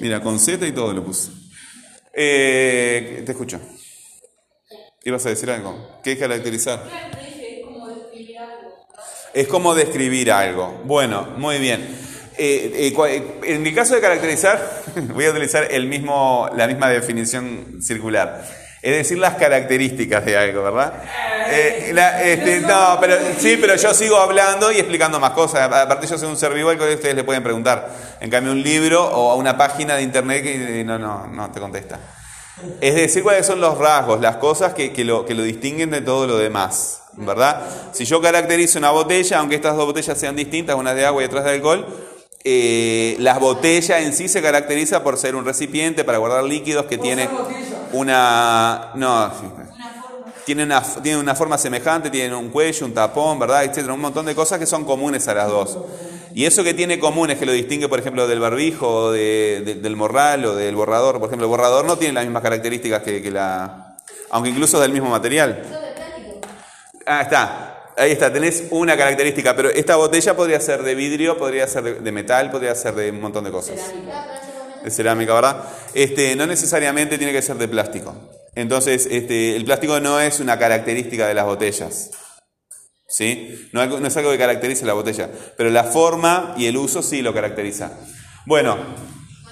[0.00, 1.30] Mira, con Z y todo lo puse.
[2.12, 3.60] Eh, te escucho.
[5.04, 6.00] ¿Ibas a decir algo?
[6.02, 6.82] ¿Qué es caracterizar?
[9.32, 10.82] Es como describir algo.
[10.84, 11.96] Bueno, muy bien.
[12.36, 14.82] Eh, eh, en mi caso de caracterizar,
[15.14, 18.57] voy a utilizar el mismo, la misma definición circular.
[18.80, 20.92] Es decir, las características de algo, ¿verdad?
[21.50, 25.62] Eh, la- este, no, pero sí, pero yo sigo hablando y explicando más cosas.
[25.62, 27.88] Aparte, yo soy un ser vivo al que ustedes le pueden preguntar.
[28.20, 31.50] En cambio, un libro o a una página de internet que eh, no, no, no
[31.50, 31.98] te contesta.
[32.80, 36.00] Es decir, cuáles son los rasgos, las cosas que, que lo, que lo distinguen de
[36.00, 37.62] todo lo demás, ¿verdad?
[37.92, 41.26] Si yo caracterizo una botella, aunque estas dos botellas sean distintas, una de agua y
[41.26, 41.86] otra de alcohol,
[42.44, 46.98] eh, la botella en sí se caracteriza por ser un recipiente para guardar líquidos que
[46.98, 47.28] tiene.
[47.92, 48.90] Una...
[48.94, 49.32] No,
[50.44, 53.64] tiene una, tiene una forma semejante, tiene un cuello, un tapón, ¿verdad?
[53.64, 55.78] Etcétera, un montón de cosas que son comunes a las dos.
[56.34, 59.74] Y eso que tiene común es que lo distingue, por ejemplo, del barbijo, de- de-
[59.74, 61.18] del morral o del borrador.
[61.18, 63.96] Por ejemplo, el borrador no tiene las mismas características que, que la...
[64.30, 65.62] Aunque incluso es del mismo material.
[67.06, 67.74] Ah, está.
[67.96, 72.12] Ahí está, tenés una característica, pero esta botella podría ser de vidrio, podría ser de
[72.12, 73.74] metal, podría ser de un montón de cosas.
[74.82, 75.64] De cerámica, ¿verdad?
[75.94, 78.14] Este, no necesariamente tiene que ser de plástico.
[78.54, 82.10] Entonces, este, el plástico no es una característica de las botellas.
[83.08, 83.68] ¿Sí?
[83.72, 85.30] No, no es algo que caracterice la botella.
[85.56, 87.92] Pero la forma y el uso sí lo caracteriza.
[88.46, 88.76] Bueno,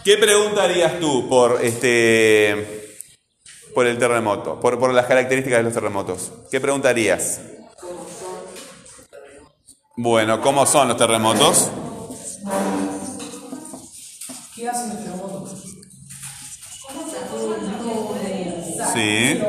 [0.05, 2.95] ¿qué pregunta harías tú por este.
[3.75, 6.33] por el terremoto, por, por las características de los terremotos.
[6.51, 7.41] ¿Qué preguntarías?
[9.97, 11.71] Bueno, ¿cómo son los terremotos?
[14.57, 15.63] ¿Qué hacen los terremotos?
[18.95, 19.41] Sí.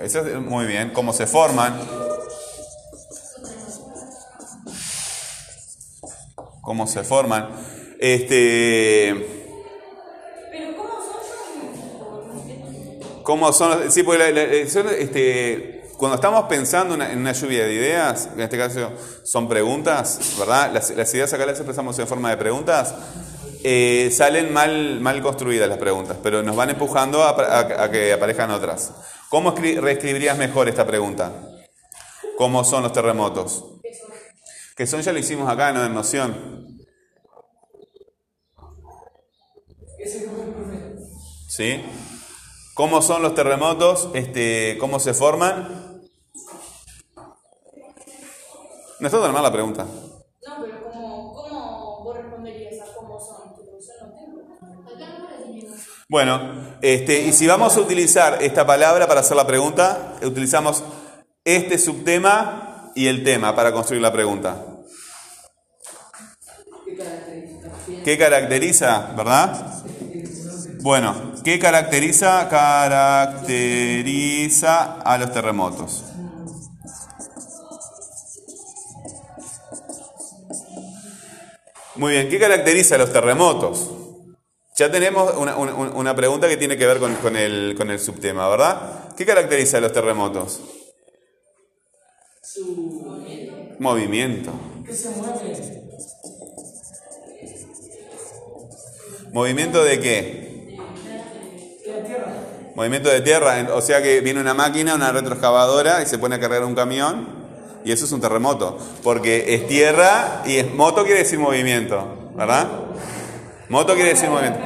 [0.00, 0.90] Eso es muy bien.
[0.92, 1.78] ¿Cómo se forman?
[6.62, 7.48] ¿Cómo se forman?
[7.98, 9.14] Este.
[10.50, 11.16] Pero ¿cómo son?
[13.22, 13.90] ¿Cómo son?
[13.92, 18.40] Sí, porque la- la- son, este, cuando estamos pensando en una lluvia de ideas, en
[18.40, 18.92] este caso
[19.24, 20.70] son preguntas, ¿verdad?
[20.72, 22.94] Las, ideas acá las expresamos en forma de preguntas.
[23.64, 28.92] eh, salen mal, mal construidas las preguntas, pero nos van empujando a, que aparezcan otras.
[29.30, 31.32] ¿Cómo escri- reescribirías mejor esta pregunta?
[32.38, 33.64] ¿Cómo son los terremotos?
[34.76, 35.84] Que son ya lo hicimos acá, ¿no?
[35.84, 36.76] En noción.
[41.48, 41.82] ¿Sí?
[42.74, 44.10] ¿Cómo son los terremotos?
[44.14, 45.85] Este, ¿Cómo se forman?
[48.98, 49.84] No está tan mal la pregunta.
[49.84, 53.46] No, pero ¿cómo, cómo vos responderías a cómo son?
[56.08, 60.84] Bueno, este, y si vamos a utilizar esta palabra para hacer la pregunta, utilizamos
[61.44, 64.64] este subtema y el tema para construir la pregunta.
[68.04, 69.82] ¿Qué caracteriza, verdad?
[70.80, 72.48] Bueno, ¿qué caracteriza?
[72.48, 73.40] Caracteriza
[75.00, 76.04] a los terremotos.
[81.96, 83.90] Muy bien, ¿qué caracteriza a los terremotos?
[84.76, 87.98] Ya tenemos una, una- una pregunta que tiene que ver con, con el, con el
[87.98, 89.14] subtema, ¿verdad?
[89.16, 90.60] ¿Qué caracteriza a los terremotos?
[93.78, 94.52] Movimiento.
[94.86, 95.82] ¿Qué se mueve?
[99.32, 100.76] ¿Movimiento de qué?
[102.74, 106.40] Movimiento de tierra, o sea que viene una máquina, una retroexcavadora y se pone a
[106.40, 107.35] cargar un camión
[107.86, 112.68] y eso es un terremoto, porque es tierra y es moto quiere decir movimiento, ¿verdad?
[113.68, 114.58] Moto quiere decir movimiento.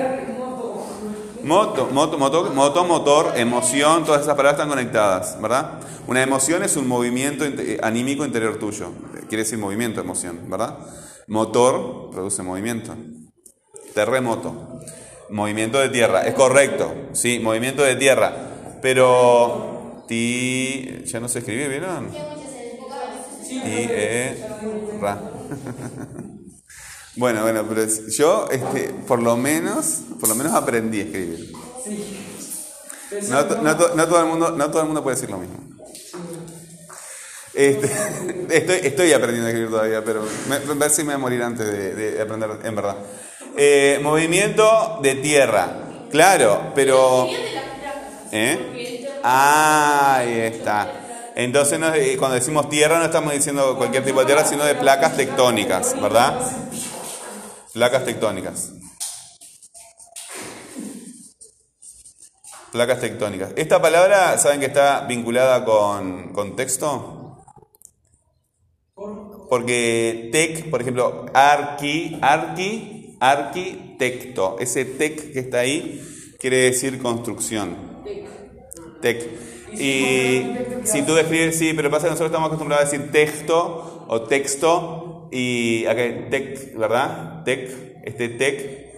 [1.44, 5.80] Moto, moto, moto, moto, motor, emoción, todas esas palabras están conectadas, ¿verdad?
[6.06, 8.90] Una emoción es un movimiento eh, anímico interior tuyo,
[9.28, 10.78] quiere decir movimiento, emoción, ¿verdad?
[11.28, 12.96] Motor produce movimiento.
[13.94, 14.80] Terremoto.
[15.28, 18.32] Movimiento de tierra, es correcto, sí, movimiento de tierra.
[18.80, 22.39] Pero ti ya no se escribe, ¿vieron?
[23.50, 25.20] Tierra.
[27.16, 31.52] Bueno, bueno, pero es- yo este, por lo menos, por lo menos aprendí a escribir.
[33.28, 35.56] No, no no todo el mundo, no todo el mundo puede decir lo mismo.
[37.52, 37.90] Este,
[38.56, 41.42] estoy, estoy aprendiendo a escribir todavía, pero me, me parece que me voy a morir
[41.42, 42.96] antes de, de aprender, en verdad.
[43.56, 47.26] Eh, movimiento de tierra, claro, pero...
[48.32, 49.18] ¿Eh?
[49.24, 50.92] Ah, ahí está.
[51.36, 55.16] Entonces, eh, cuando decimos tierra, no estamos diciendo cualquier tipo de tierra, sino de placas
[55.16, 56.40] tectónicas, ¿verdad?
[57.72, 58.72] Placas tectónicas.
[62.72, 63.52] Placas tectónicas.
[63.56, 67.20] Esta palabra, ¿saben que está vinculada con, con texto?
[69.48, 74.56] Porque tec, por ejemplo, arqui, arqui, arquitecto.
[74.60, 76.00] Ese tec que está ahí
[76.38, 77.76] quiere decir construcción.
[79.00, 79.59] Tec.
[79.74, 80.42] Y
[80.84, 85.28] si tú escribes, sí, pero pasa que nosotros estamos acostumbrados a decir texto o texto
[85.30, 87.44] y acá tec, ¿verdad?
[87.44, 87.70] Tec,
[88.04, 88.90] este tec,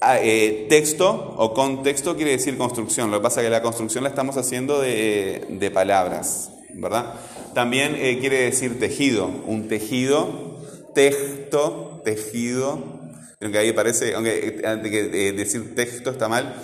[0.00, 3.10] ah, eh, texto o contexto quiere decir construcción.
[3.10, 7.14] Lo que pasa es que la construcción la estamos haciendo de, de palabras, ¿verdad?
[7.54, 10.58] También eh, quiere decir tejido, un tejido,
[10.94, 12.98] texto, tejido,
[13.40, 16.54] aunque ahí parece, aunque eh, eh, decir texto está mal,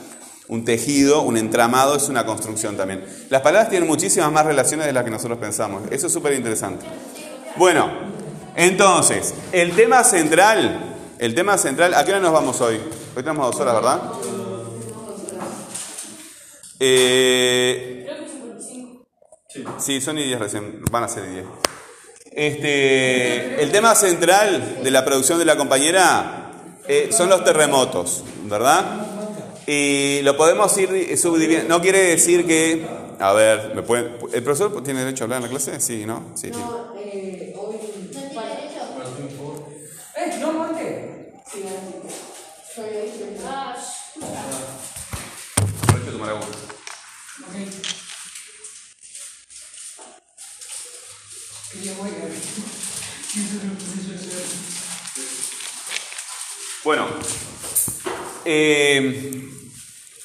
[0.55, 3.05] un tejido, un entramado es una construcción también.
[3.29, 5.83] Las palabras tienen muchísimas más relaciones de las que nosotros pensamos.
[5.91, 6.87] Eso es súper interesante.
[7.57, 7.91] Bueno,
[8.55, 12.77] entonces, el tema central, el tema central, ¿a qué hora nos vamos hoy?
[12.77, 14.01] Hoy tenemos dos horas, ¿verdad?
[16.79, 18.07] Eh,
[19.79, 21.47] sí, son y 10 recién, van a ser y 10.
[22.31, 26.51] Este, el tema central de la producción de la compañera
[26.87, 29.14] eh, son los terremotos, ¿verdad?
[29.67, 31.69] Y lo podemos ir subdividiendo.
[31.77, 33.15] No quiere decir que.
[33.19, 35.81] A ver, ¿me pueden- ¿el profesor tiene derecho a hablar en la clase?
[35.81, 36.33] Sí, ¿no?
[36.35, 36.73] Sí, tiene.
[38.11, 39.73] No, eh, hoy.
[40.15, 40.75] ¡Eh, no!
[41.45, 41.63] Sí,
[45.89, 46.47] Ah, tomar agua.
[51.83, 52.33] Ya voy a ver.
[56.85, 57.07] Bueno,
[58.45, 59.54] eh,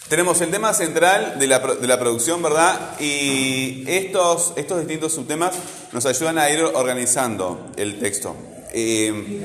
[0.09, 2.99] tenemos el tema central de la, de la producción, ¿verdad?
[2.99, 5.51] Y estos, estos distintos subtemas
[5.91, 8.35] nos ayudan a ir organizando el texto.
[8.73, 9.41] Eh,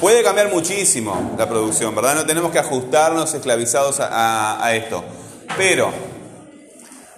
[0.00, 2.14] puede cambiar muchísimo la producción, ¿verdad?
[2.14, 5.02] No tenemos que ajustarnos esclavizados a, a- esto.
[5.56, 5.90] Pero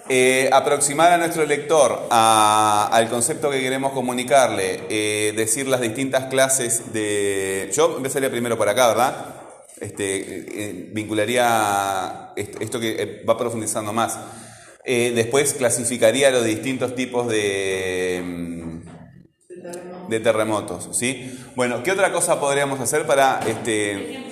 [0.09, 6.93] eh, aproximar a nuestro lector al concepto que queremos comunicarle, eh, decir las distintas clases
[6.93, 7.71] de...
[7.75, 9.25] Yo empezaría primero por acá, ¿verdad?
[9.83, 10.05] Este,
[10.69, 14.17] eh, vincularía est- esto que eh, va profundizando más.
[14.85, 21.37] Eh, después clasificaría los distintos tipos de, mm, de terremotos, ¿sí?
[21.55, 24.31] Bueno, ¿qué otra cosa podríamos hacer para, este,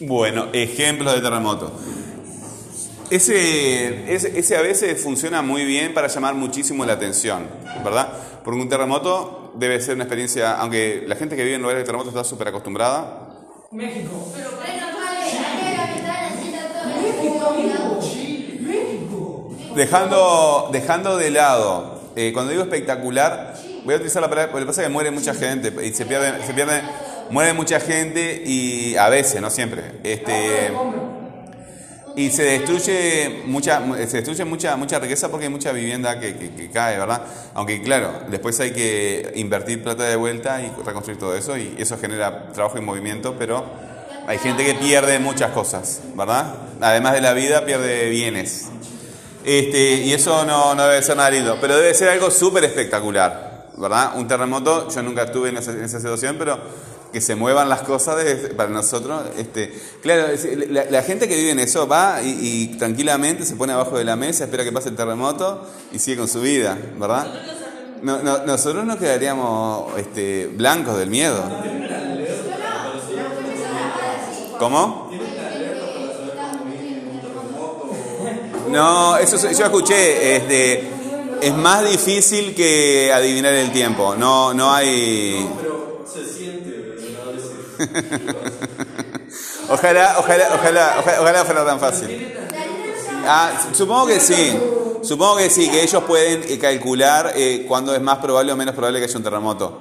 [0.00, 1.72] bueno, ejemplos de terremotos?
[3.10, 7.46] Ese, ese, ese a veces funciona muy bien para llamar muchísimo la atención,
[7.84, 8.08] ¿verdad?
[8.44, 11.84] Porque un terremoto debe ser una experiencia, aunque la gente que vive en lugares de
[11.86, 13.28] terremotos está súper acostumbrada,
[13.70, 14.32] México.
[19.74, 23.54] Dejando, dejando de lado, eh, cuando digo espectacular,
[23.84, 26.52] voy a utilizar la palabra, porque pasa que muere mucha gente y se pierde, se
[26.54, 26.82] pierde,
[27.30, 30.70] muere mucha gente y a veces, no siempre, este,
[32.14, 36.70] y se destruye mucha, se destruye mucha riqueza porque hay mucha vivienda que, que- que
[36.70, 37.22] cae, ¿verdad?
[37.54, 41.96] Aunque claro, después hay que invertir plata de vuelta y reconstruir todo eso y eso
[41.98, 43.64] genera trabajo y movimiento, pero
[44.26, 46.54] hay gente que pierde muchas cosas, ¿verdad?
[46.82, 48.66] Además de la vida, pierde bienes.
[49.44, 53.66] Este, y eso no, no debe ser nada lindo, pero debe ser algo súper espectacular,
[53.76, 54.12] ¿verdad?
[54.16, 56.58] Un terremoto, yo nunca estuve en esa, en esa situación, pero
[57.12, 60.28] que se muevan las cosas de- para nosotros, este, claro,
[60.90, 64.16] la gente que vive en eso va y, y tranquilamente se pone abajo de la
[64.16, 67.26] mesa, espera que pase el terremoto y sigue con su vida, ¿verdad?
[68.00, 71.42] No- no- nosotros nos quedaríamos este, blancos del miedo.
[74.58, 75.01] ¿Cómo?
[78.72, 80.36] No, eso yo escuché.
[80.36, 80.90] Este,
[81.40, 84.14] es más difícil que adivinar el tiempo.
[84.16, 85.48] No, no hay.
[85.60, 86.96] Pero se siente,
[87.78, 87.82] ¿no?
[89.72, 92.34] Ojalá, ojalá, ojalá, ojalá, ojalá fuera tan fácil.
[93.26, 94.58] Ah, supongo que sí.
[95.02, 98.74] Supongo que sí, que ellos pueden eh, calcular eh, cuándo es más probable o menos
[98.74, 99.78] probable que haya un terremoto.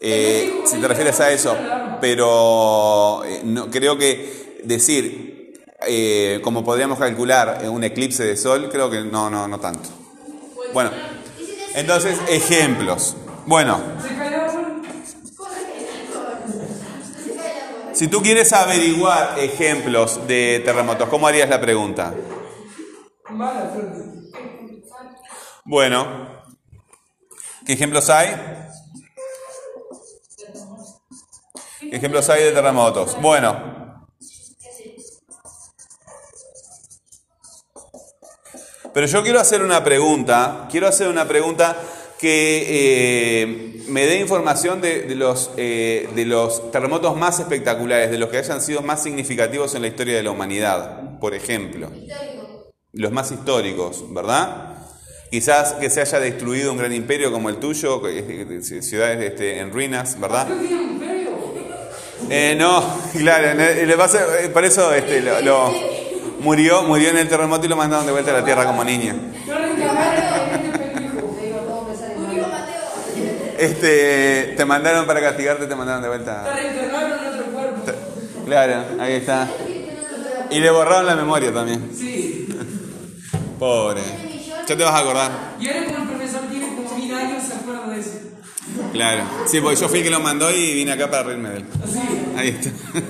[0.00, 1.56] Eh, si te refieres a eso.
[2.00, 5.33] Pero eh, no, creo que decir,
[5.86, 9.88] eh, como podríamos calcular eh, un eclipse de sol, creo que no, no, no tanto.
[10.72, 10.90] Bueno,
[11.74, 13.16] entonces, ejemplos.
[13.46, 13.80] Bueno,
[17.92, 22.14] si tú quieres averiguar ejemplos de terremotos, ¿cómo harías la pregunta?
[25.64, 26.42] Bueno,
[27.66, 28.28] ¿qué ejemplos hay?
[31.80, 33.20] ¿Qué ejemplos hay de terremotos?
[33.20, 33.83] Bueno.
[38.94, 41.76] Pero yo quiero hacer una pregunta, quiero hacer una pregunta
[42.16, 48.18] que eh, me dé información de, de los, eh, de los terremotos más espectaculares, de
[48.18, 51.90] los que hayan sido más significativos en la historia de la humanidad, por ejemplo.
[52.92, 54.76] Los más históricos, ¿verdad?
[55.28, 58.00] Quizás que se haya destruido un gran imperio como el tuyo,
[58.62, 60.46] ciudades este, en ruinas, ¿verdad?
[62.30, 62.82] Eh, no,
[63.18, 63.58] claro,
[63.98, 65.93] pasa, eh, por eso este, lo, lo-
[66.44, 69.14] murió, murió en el terremoto y lo mandaron de vuelta a la tierra como niño.
[73.58, 74.54] Este.
[74.56, 76.44] Te mandaron para castigarte, te mandaron de vuelta.
[76.46, 77.92] Está reencarnado en otro cuerpo.
[78.44, 79.48] Claro, ahí está.
[80.50, 81.90] Y le borraron la memoria también.
[81.96, 82.46] Sí.
[83.58, 84.02] Pobre.
[84.66, 85.30] Ya te vas a acordar.
[85.60, 88.18] Y ahora como el profesor tiene como mil años, se acuerda de eso.
[88.92, 89.24] Claro.
[89.46, 91.64] Sí, porque yo fui el que lo mandó y vine acá para reírme de él.
[92.36, 92.70] Ahí está.
[92.94, 93.00] Te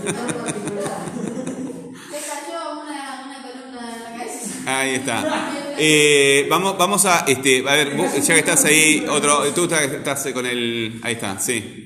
[2.20, 4.53] cayó una, una columna en la cabeza.
[4.66, 5.74] Ahí está.
[5.78, 9.82] Eh, vamos, vamos a, este, a ver, vos, ya que estás ahí, otro, tú estás,
[9.82, 11.84] estás con el, ahí está, sí.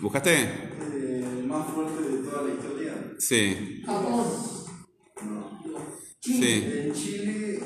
[0.00, 0.68] ¿Buscaste?
[0.92, 2.94] El más fuerte de toda la historia.
[3.18, 4.26] Sí, Japón.
[6.20, 6.64] sí.
[6.64, 7.60] En Chile,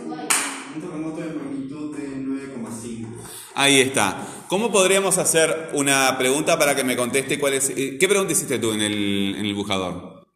[0.74, 3.06] un terremoto de magnitud de 9,5.
[3.54, 4.26] Ahí está.
[4.48, 8.58] ¿Cómo podríamos hacer una pregunta para que me conteste cuál es, eh, qué pregunta hiciste
[8.58, 10.26] tú en el, en el buscador?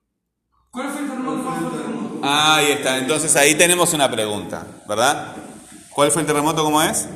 [0.71, 2.16] ¿Cuál fue el terremoto más fuerte del mundo?
[2.29, 5.37] Ahí está, entonces ahí tenemos una pregunta, ¿verdad?
[5.91, 7.07] ¿Cuál fue el terremoto, cómo es?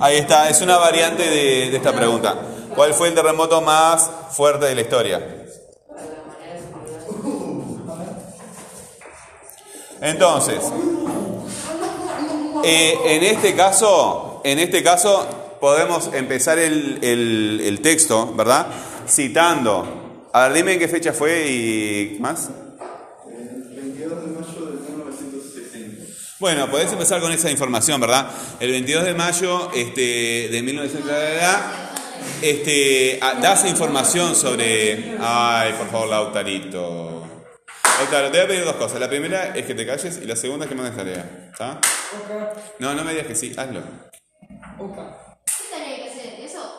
[0.00, 2.36] Ahí está, es una variante de, de esta pregunta.
[2.76, 5.46] ¿Cuál fue el terremoto más fuerte de la historia?
[10.00, 10.62] Entonces,
[12.64, 18.66] eh, en este caso, en este caso, podemos empezar el, el- el texto, ¿verdad?
[19.08, 20.28] Citando.
[20.32, 22.48] A ver, dime en qué fecha fue y ¿qué más.
[23.30, 26.12] El 22 de mayo de 1960.
[26.40, 28.28] Bueno, podés empezar con esa información, ¿verdad?
[28.60, 31.12] El 22 de mayo este, de 1900,
[32.42, 35.16] este, ah, das información sobre...
[35.20, 37.22] Ay, por favor, Lautarito.
[37.98, 38.98] Lautaro, te voy a pedir dos cosas.
[39.00, 41.48] La primera es que te calles y la segunda es que mandes tarea.
[41.52, 41.80] ¿Está?
[42.78, 43.80] No, no me digas que sí, hazlo.
[44.78, 45.36] oca.
[45.46, 46.40] ¿Qué tarea hay que hacer?
[46.40, 46.74] ¿Eso?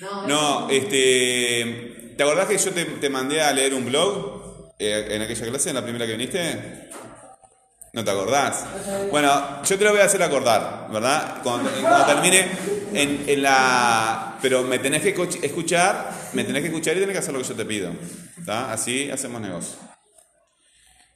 [0.00, 2.14] No, No, este...
[2.16, 5.70] ¿Te acordás que yo te, te mandé a leer un blog eh, en aquella clase,
[5.70, 6.90] en la primera que viniste?
[7.92, 8.64] ¿No te acordás?
[9.10, 11.38] Bueno, yo te lo voy a hacer acordar, ¿verdad?
[11.42, 12.46] Cuando, cuando termine
[12.92, 14.38] en, en la...
[14.42, 17.40] Pero me tenés que escuch- escuchar, me tenés que escuchar y tenés que hacer lo
[17.40, 17.90] que yo te pido.
[18.38, 18.72] ¿Está?
[18.72, 19.76] Así hacemos negocio.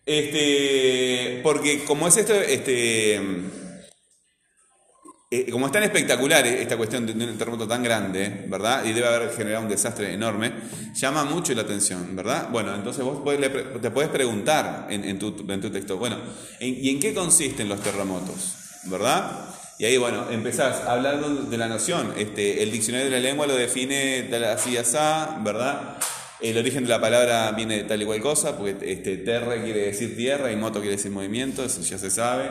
[0.06, 3.16] Este, porque como es esto, este,
[5.30, 8.84] eh, como es tan espectacular esta cuestión de un terremoto tan grande, ¿verdad?
[8.84, 10.52] Y debe haber generado un desastre enorme,
[10.94, 12.48] llama mucho la atención, ¿verdad?
[12.52, 13.22] Bueno, entonces vos
[13.80, 16.18] te puedes preguntar en, en tu, en tu texto, bueno,
[16.60, 18.54] ¿en- ¿y en qué consisten los terremotos?
[18.84, 19.48] ¿Verdad?
[19.78, 22.12] Y ahí, bueno, empezás a hablar de, la noción.
[22.16, 25.96] Este, el diccionario de la lengua lo define así, asá, ¿verdad?
[26.50, 29.86] El origen de la palabra viene de tal y cual cosa, porque este, terre quiere
[29.86, 32.50] decir tierra y moto quiere decir movimiento, eso ya se sabe.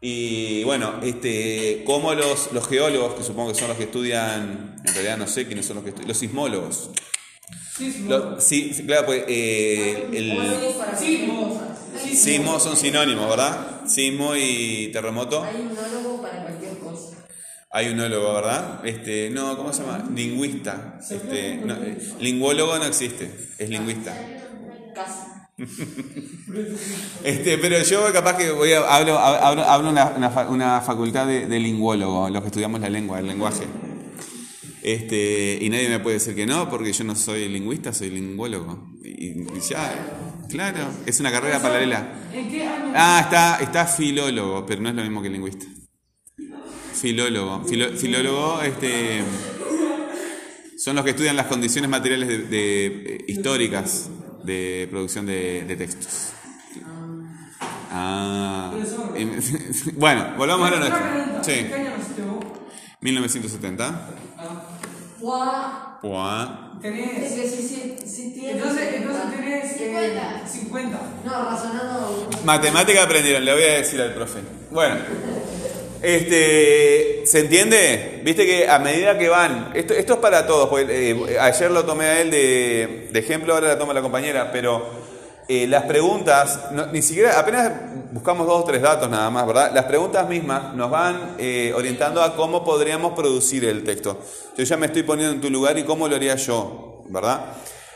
[0.00, 4.94] Y bueno, este, como los, los geólogos, que supongo que son los que estudian, en
[4.94, 6.90] realidad no sé quiénes son los que estudian, los sismólogos.
[8.06, 10.32] Lo- sí, claro, pues eh, el
[10.98, 11.60] Sismo.
[12.14, 13.82] sismo son sinónimos, ¿verdad?
[13.86, 15.42] Sismo y terremoto.
[15.42, 17.16] Hay un monólogo para cualquier cosa.
[17.74, 18.84] Hay un nólogo, ¿verdad?
[18.84, 20.04] Este, no, ¿cómo se llama?
[20.14, 20.98] Lingüista.
[21.08, 24.14] Este, no, eh, lingüólogo no existe, es lingüista.
[27.24, 31.46] Este, pero yo capaz que voy a, hablo, hablo, hablo una, una, una facultad de,
[31.46, 33.64] de lingüólogo, los que estudiamos la lengua, el lenguaje.
[34.82, 38.90] Este, y nadie me puede decir que no, porque yo no soy lingüista, soy lingüólogo.
[39.02, 39.94] Y, y ya,
[40.50, 42.06] claro, es una carrera paralela.
[42.34, 42.92] ¿En qué año?
[42.94, 45.64] Ah, está, está filólogo, pero no es lo mismo que lingüista.
[47.02, 47.64] Filólogo.
[47.68, 49.22] Filo- filólogo, este,
[50.78, 54.08] son los que estudian las condiciones materiales de, de- eh, históricas
[54.44, 56.28] de producción de, de textos.
[57.90, 58.72] Ah.
[59.96, 61.36] Bueno, volvamos a pregunta.
[61.38, 61.66] ¿En Sí.
[61.68, 62.44] qué año naciste vos?
[63.00, 64.08] 1970.
[64.38, 64.62] Ah,
[65.20, 65.98] Guau.
[66.02, 66.72] Buah.
[66.76, 67.32] Es Tenés.
[67.32, 68.52] que sí, sí, sí tiene.
[68.58, 69.72] Entonces, entonces tenés.
[69.72, 70.48] eh, 50.
[70.48, 71.00] 50.
[71.24, 72.30] No, razonando.
[72.44, 74.40] Matemática aprendieron, le voy a decir al profe.
[74.70, 74.96] Bueno,
[76.02, 78.20] este, ¿se entiende?
[78.24, 82.06] Viste que a medida que van, esto, es para todos, porque eh, ayer lo tomé
[82.06, 84.84] a él de, ejemplo, ahora la toma la compañera, pero
[85.48, 87.72] eh, las preguntas, ni siquiera, apenas
[88.10, 89.70] buscamos dos o tres datos nada más, ¿verdad?
[89.72, 94.18] Las preguntas mismas nos van eh, orientando a cómo podríamos producir el texto.
[94.56, 97.44] Yo ya me estoy poniendo en tu lugar y cómo lo haría yo, ¿verdad?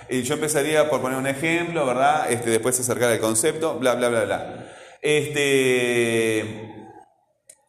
[0.09, 2.30] Y yo empezaría por poner un ejemplo, ¿verdad?
[2.30, 4.66] Este, después acercar el concepto, bla, bla, bla, bla.
[5.02, 6.65] Este,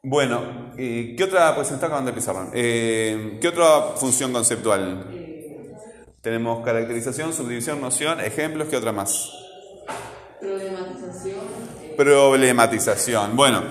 [0.09, 2.21] bueno, eh, ¿qué otra, pues está acabando de
[2.53, 5.05] eh, ¿qué otra función conceptual?
[6.21, 9.29] Tenemos caracterización, subdivisión, noción, ejemplos, ¿qué otra más?
[10.39, 11.39] Problematización
[11.81, 13.35] eh, Problematización.
[13.35, 13.63] Bueno,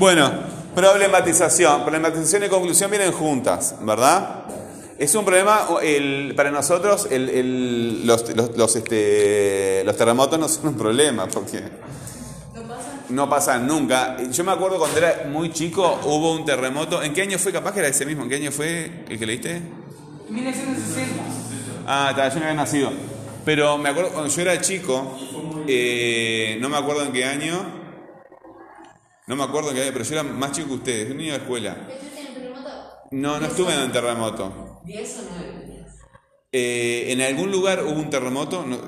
[0.00, 0.32] bueno,
[0.74, 1.84] problematización.
[1.84, 4.47] Problematización y conclusión vienen juntas, ¿verdad?
[4.98, 10.48] Es un problema, el- para nosotros el- el- los, los- los, este, los terremotos no
[10.48, 11.60] son un problema, porque
[12.54, 12.92] ¿No pasa?
[13.08, 14.16] no pasan nunca.
[14.32, 17.00] Yo me acuerdo cuando era muy chico, hubo un terremoto.
[17.00, 17.52] ¿En qué año fue?
[17.52, 18.24] Capaz que era ese mismo.
[18.24, 19.62] ¿En qué año fue el que leíste?
[20.28, 21.22] 1960.
[21.86, 22.90] Ah, está, yo no había nacido.
[23.44, 25.16] Pero me acuerdo cuando yo era chico,
[25.68, 27.64] eh, no me acuerdo en qué año.
[29.28, 31.32] No me acuerdo en qué año, pero yo era más chico que ustedes, un niño
[31.34, 31.76] de escuela.
[31.88, 32.70] ¿Estuviste en el terremoto?
[33.12, 34.67] No, no estuve en un terremoto.
[34.84, 35.94] ¿Diez o nueve días?
[36.52, 38.78] Eh, en algún lugar hubo un terremoto, no,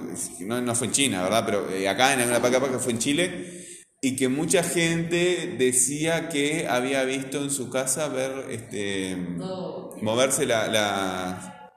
[0.41, 1.43] no, no fue en China, ¿verdad?
[1.45, 3.66] Pero eh, acá en alguna parte que fue en Chile,
[4.01, 9.91] y que mucha gente decía que había visto en su casa ver este, No.
[10.01, 11.70] moverse la- la-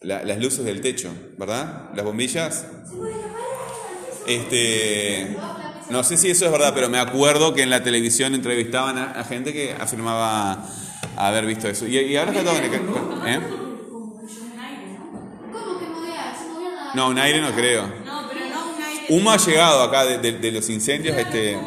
[0.00, 1.90] la- las luces del techo, ¿verdad?
[1.94, 2.66] Las bombillas.
[4.26, 5.36] Este,
[5.90, 9.12] no sé si eso es verdad, pero me acuerdo que en la televisión entrevistaban a,
[9.12, 10.68] a gente que afirmaba
[11.16, 11.86] haber visto eso.
[11.86, 13.40] Y, y ahora está todo en el- ¿eh?
[15.52, 16.34] ¿Cómo que movía?
[16.38, 16.90] ¿Se movía nada?
[16.94, 17.92] No, un aire no creo.
[19.08, 21.58] Humo ha llegado acá de, de- de los incendios, este,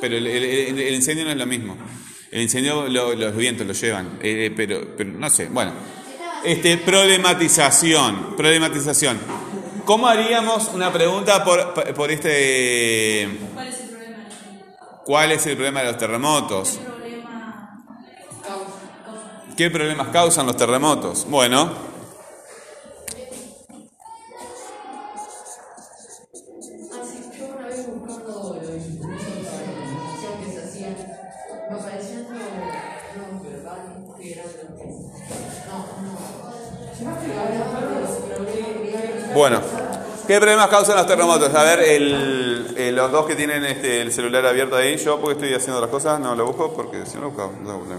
[0.00, 1.76] pero el, el- el- el incendio no es lo mismo.
[2.30, 5.46] El incendio lo- los vientos lo llevan, eh, pero, pero no sé.
[5.46, 5.72] Bueno,
[6.44, 9.18] este, problematización, problematización.
[9.84, 13.28] ¿Cómo haríamos una pregunta por, por este...
[13.54, 14.64] ¿Cuál es el problema de la gente?
[15.04, 16.78] ¿Cuál es el problema de los terremotos?
[19.56, 21.26] ¿Qué problemas causan los terremotos?
[21.28, 21.70] Bueno,
[39.34, 39.60] bueno.
[40.26, 41.54] ¿Qué problemas causan los terremotos?
[41.54, 45.34] A ver, el, eh, los dos que tienen este, el celular abierto ahí, yo porque
[45.34, 47.94] estoy haciendo otras cosas, no lo busco porque si no lo busco, no lo busco.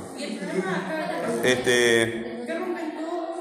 [1.46, 3.36] Este, que rompen todo.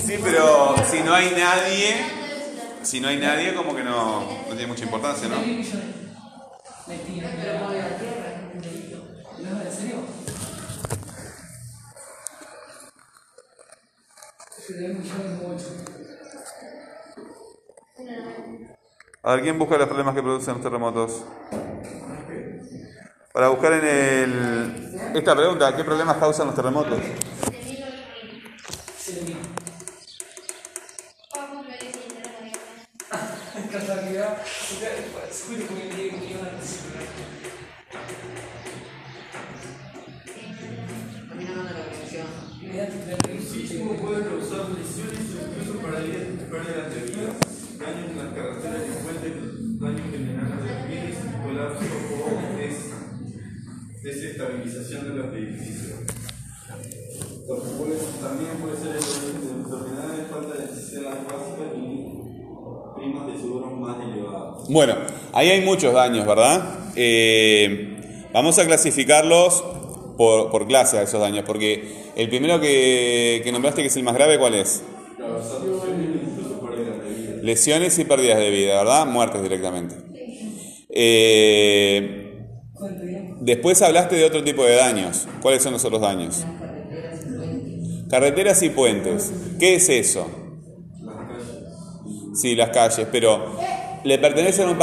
[0.00, 1.96] sí, pero si no hay nadie,
[2.82, 5.38] si no hay nadie, como que no, no tiene mucha importancia, ¿no?
[5.38, 5.94] Mil millones.
[6.88, 7.30] Mentira.
[7.40, 9.04] Pero mueve la tierra, es un delito.
[9.38, 9.96] No, ¿en serio?
[14.66, 15.66] Se debe millones mucho.
[19.22, 21.22] A ver, ¿quién busca los problemas que producen los terremotos?
[23.38, 24.98] Para buscar en el...
[25.14, 26.98] Esta pregunta, ¿qué problemas causan los terremotos?
[64.68, 64.96] Bueno,
[65.32, 66.62] ahí hay muchos daños, ¿verdad?
[66.94, 69.64] Eh, vamos a clasificarlos
[70.18, 74.02] por, por clase a esos daños, porque el primero que, que nombraste, que es el
[74.02, 74.82] más grave, ¿cuál es?
[77.42, 79.06] Lesiones y pérdidas de vida, ¿verdad?
[79.06, 79.94] Muertes directamente.
[80.90, 82.42] Eh,
[83.40, 85.26] después hablaste de otro tipo de daños.
[85.40, 86.44] ¿Cuáles son los otros daños?
[88.10, 89.32] Carreteras y puentes.
[89.58, 90.28] ¿Qué es eso?
[92.34, 93.58] Sí, las calles, pero
[94.02, 94.78] ¿le pertenece a un,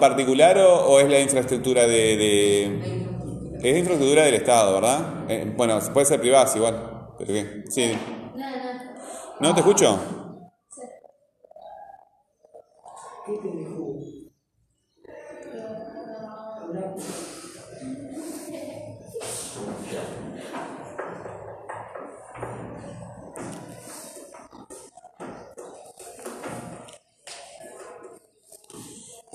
[0.00, 2.90] particular o, es la infraestructura de, de-
[3.60, 5.24] Es la infraestructura del Estado, ¿verdad?
[5.28, 7.14] Eh, bueno, puede ser privada, sí, igual.
[7.18, 7.64] ¿Pero qué?
[7.68, 7.92] Sí.
[9.38, 9.98] ¿No te escucho?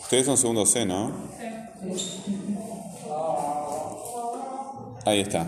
[0.06, 1.12] Ustedes son segundo C, ¿no?
[5.06, 5.48] Ahí está.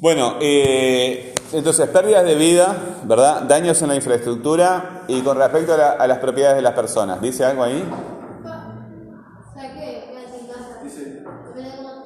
[0.00, 3.42] Bueno, eh, entonces, pérdidas de vida, ¿verdad?
[3.42, 7.20] Daños en la infraestructura y con respecto a, la- a las propiedades de las personas.
[7.20, 7.82] ¿Dice algo ahí?
[10.82, 11.22] Dice,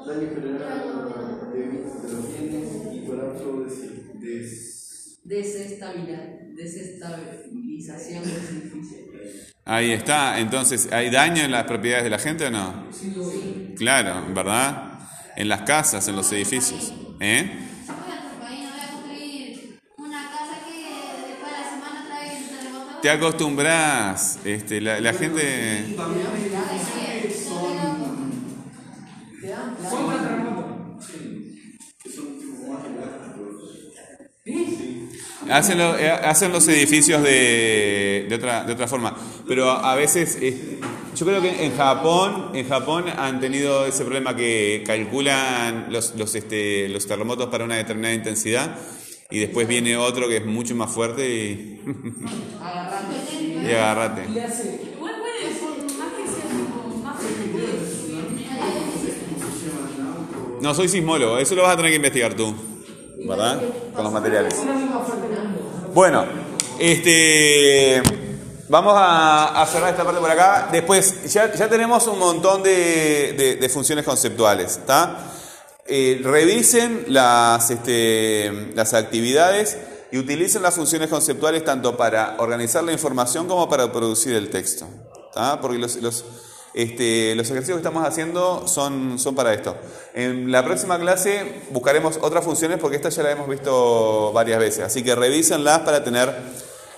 [0.07, 4.33] daño general de, de los bienes y colapso de, de
[5.25, 8.23] Desestabilidad, desestabilización.
[9.69, 10.39] Ahí está.
[10.39, 12.87] Entonces, ¿hay daño en las propiedades de la gente o no?
[13.77, 15.01] Claro, ¿verdad?
[15.35, 16.95] En las casas, en los edificios.
[17.19, 17.51] ¿Eh?
[23.03, 24.39] Te acostumbras.
[24.45, 25.97] Este, la, la gente.
[35.51, 39.15] Hacen, lo- eh, hacen los edificios de, de otra, de otra forma.
[39.47, 40.79] Pero a veces, eh,
[41.15, 46.35] yo creo que en Japón, en Japón han tenido ese problema que calculan los, los,
[46.35, 48.77] este, los terremotos para una determinada intensidad
[49.31, 51.81] y después viene otro que es mucho más fuerte y,
[53.69, 54.29] y agarrate.
[54.29, 54.81] Le hace.
[54.97, 57.17] Igual puede ser, más que sea tipo, más
[60.61, 62.55] No, soy sismólogo, eso lo vas a tener que investigar tú,
[63.29, 63.63] ¿verdad?
[63.95, 64.59] Con los materiales.
[64.63, 65.86] Una misma fuerte del mundo.
[65.97, 66.27] Bueno,
[66.79, 68.03] este,
[68.69, 70.69] vamos a, cerrar esta parte por acá.
[70.71, 74.79] Después, ya, ya tenemos un montón de, funciones conceptuales.
[75.87, 79.79] Eh, revisen las, este, las actividades
[80.13, 84.87] y utilicen las funciones conceptuales tanto para organizar la información como para producir el texto.
[85.63, 86.25] Porque los,
[86.77, 89.75] este, los ejercicios que estamos haciendo son, son para esto.
[90.15, 94.85] En la próxima clase buscaremos otras funciones porque esta ya la hemos visto varias veces,
[94.85, 96.33] así que revísenlas para tener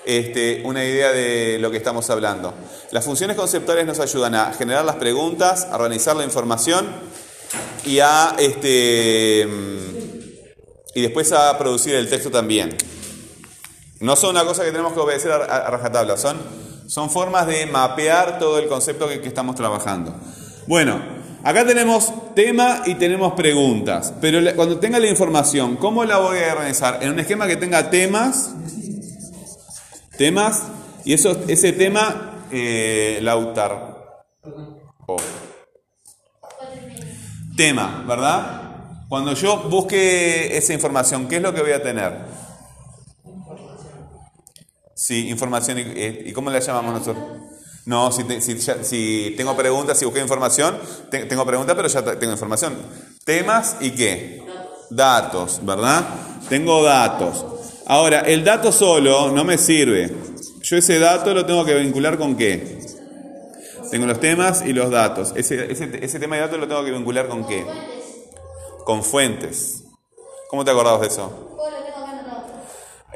[0.05, 2.55] este, una idea de lo que estamos hablando.
[2.91, 6.87] Las funciones conceptuales nos ayudan a generar las preguntas, a organizar la información
[7.85, 9.47] y a este
[10.93, 12.77] y después a producir el texto también.
[14.01, 16.37] No son una cosa que tenemos que obedecer a, rajatabla, son,
[16.89, 20.15] son formas de mapear todo el concepto que, que estamos trabajando.
[20.67, 20.99] Bueno,
[21.45, 26.55] acá tenemos tema y tenemos preguntas, pero cuando tenga la información, ¿cómo la voy a
[26.55, 26.99] organizar?
[27.03, 28.55] En un esquema que tenga temas,
[30.17, 30.63] temas,
[31.05, 33.97] y eso, ese tema, eh, lautar.
[37.55, 38.63] Tema, ¿verdad?
[39.09, 42.28] Cuando yo busque esa información, ¿qué es lo que voy a tener?
[45.09, 45.79] Sí, información.
[45.79, 47.25] ¿Y, eh, ¿y cómo la llamamos nosotros?
[47.87, 50.79] No, si, si ya- si tengo preguntas, si busqué información,
[51.11, 52.77] te- tengo preguntas, pero ya te- tengo información.
[53.25, 54.43] Temas y qué?
[54.91, 56.05] Datos, ¿verdad?
[56.51, 57.43] Tengo datos.
[57.87, 60.15] Ahora, el dato solo no me sirve.
[60.61, 62.79] Yo ese dato lo tengo que vincular con qué?
[63.91, 65.33] Tengo los temas y los datos.
[65.37, 67.65] Ese, ese, ese tema y datos lo tengo que vincular con qué?
[68.85, 69.85] Con fuentes.
[70.51, 71.57] ¿Cómo te acordabas de eso?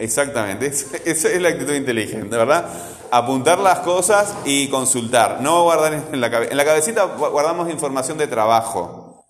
[0.02, 2.66] Exactamente, es- esa es la actitud inteligente, ¿verdad?
[3.12, 6.50] Apuntar las cosas y consultar, no guardar en la cabeza.
[6.50, 9.24] En la cabecita gu- guardamos información de trabajo,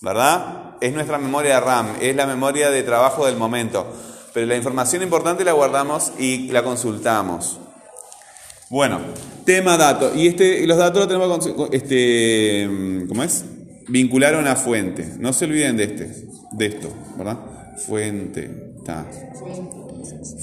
[0.00, 0.74] ¿verdad?
[0.80, 3.86] Es nuestra memoria RAM, es la memoria de trabajo del momento.
[4.34, 7.58] Pero la información importante la guardamos y la consultamos.
[8.68, 8.98] Bueno,
[9.44, 10.12] tema dato.
[10.14, 13.44] Y este, los datos los tenemos que este, ¿cómo es?
[13.88, 15.14] Vincular a una fuente.
[15.18, 17.38] No se olviden de este, de esto, ¿verdad?
[17.86, 19.06] Fuente, ta.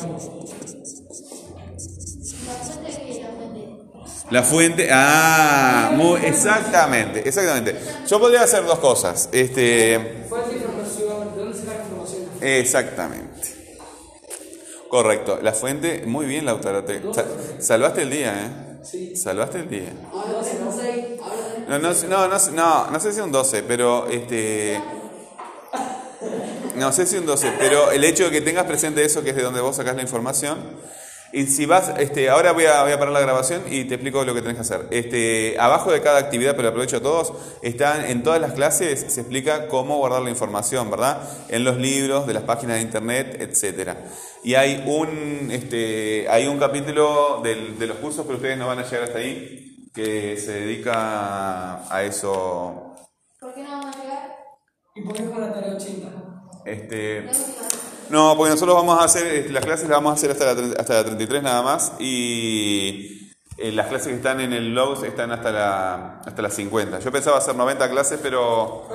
[4.31, 7.75] La fuente, ah, muy, exactamente, exactamente.
[8.09, 9.29] Yo podría hacer dos cosas.
[9.33, 9.97] Este.
[12.41, 13.29] Exactamente.
[14.89, 15.41] Correcto.
[15.43, 16.85] La fuente, muy bien, Lautaro.
[16.85, 17.25] te- sa-
[17.59, 18.79] salvaste el día, ¿eh?
[18.85, 19.17] Sí.
[19.17, 19.93] Salvaste el día.
[21.69, 24.81] No, no, sé- no, no, no, no sé si un 12, pero este.
[26.81, 29.37] No sé si un 12, pero el hecho de que tengas presente eso, que es
[29.37, 30.59] de donde vos sacás la información.
[31.31, 34.25] Y si vas, este, ahora voy a, voy a parar la grabación y te explico
[34.25, 34.87] lo que tenés que hacer.
[34.91, 39.21] Este, abajo de cada actividad, pero aprovecho a todos, están en todas las clases, se
[39.21, 41.21] explica cómo guardar la información, ¿verdad?
[41.51, 43.99] En los libros, de las páginas de internet, etcétera.
[44.43, 48.79] Y hay un, este, hay un capítulo del- de los cursos, pero ustedes no van
[48.79, 52.95] a llegar hasta ahí, que se dedica a eso.
[53.39, 54.37] ¿Por qué no vamos a llegar?
[54.97, 56.09] ¿Y por qué con la tarea 80?
[56.65, 57.29] Este,
[58.11, 60.75] no, porque nosotros vamos a hacer, este, las clases las vamos a hacer hasta la,
[60.79, 65.31] hasta la 33 nada más y eh, las clases que están en el Logs están
[65.33, 66.99] hasta la, hasta las 50.
[66.99, 68.87] Yo pensaba hacer 90 clases, pero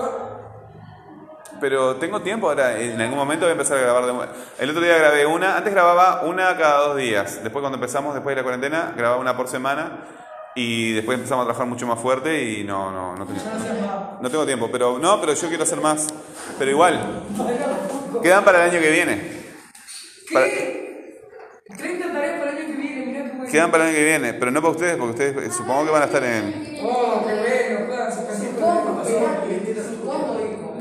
[1.61, 4.13] pero tengo tiempo ahora, en algún momento voy a empezar a grabar de.
[4.59, 8.35] El otro día grabé una, antes grababa una cada dos días, después cuando empezamos, después
[8.35, 10.05] de la cuarentena, grababa una por semana
[10.55, 13.39] y después empezamos a trabajar mucho más fuerte y no, no, no tengo,
[14.21, 16.07] no tengo tiempo, pero no, pero yo quiero hacer más,
[16.57, 17.23] pero igual,
[18.23, 19.31] quedan para el año que viene.
[20.31, 21.21] Para- ¿Qué?
[21.77, 23.51] 30 tareas para el año que viene, mirá cómo es.
[23.51, 25.91] Quedan para el año que viene, pero no para ustedes, porque ustedes eh, supongo que
[25.91, 26.53] van a estar en...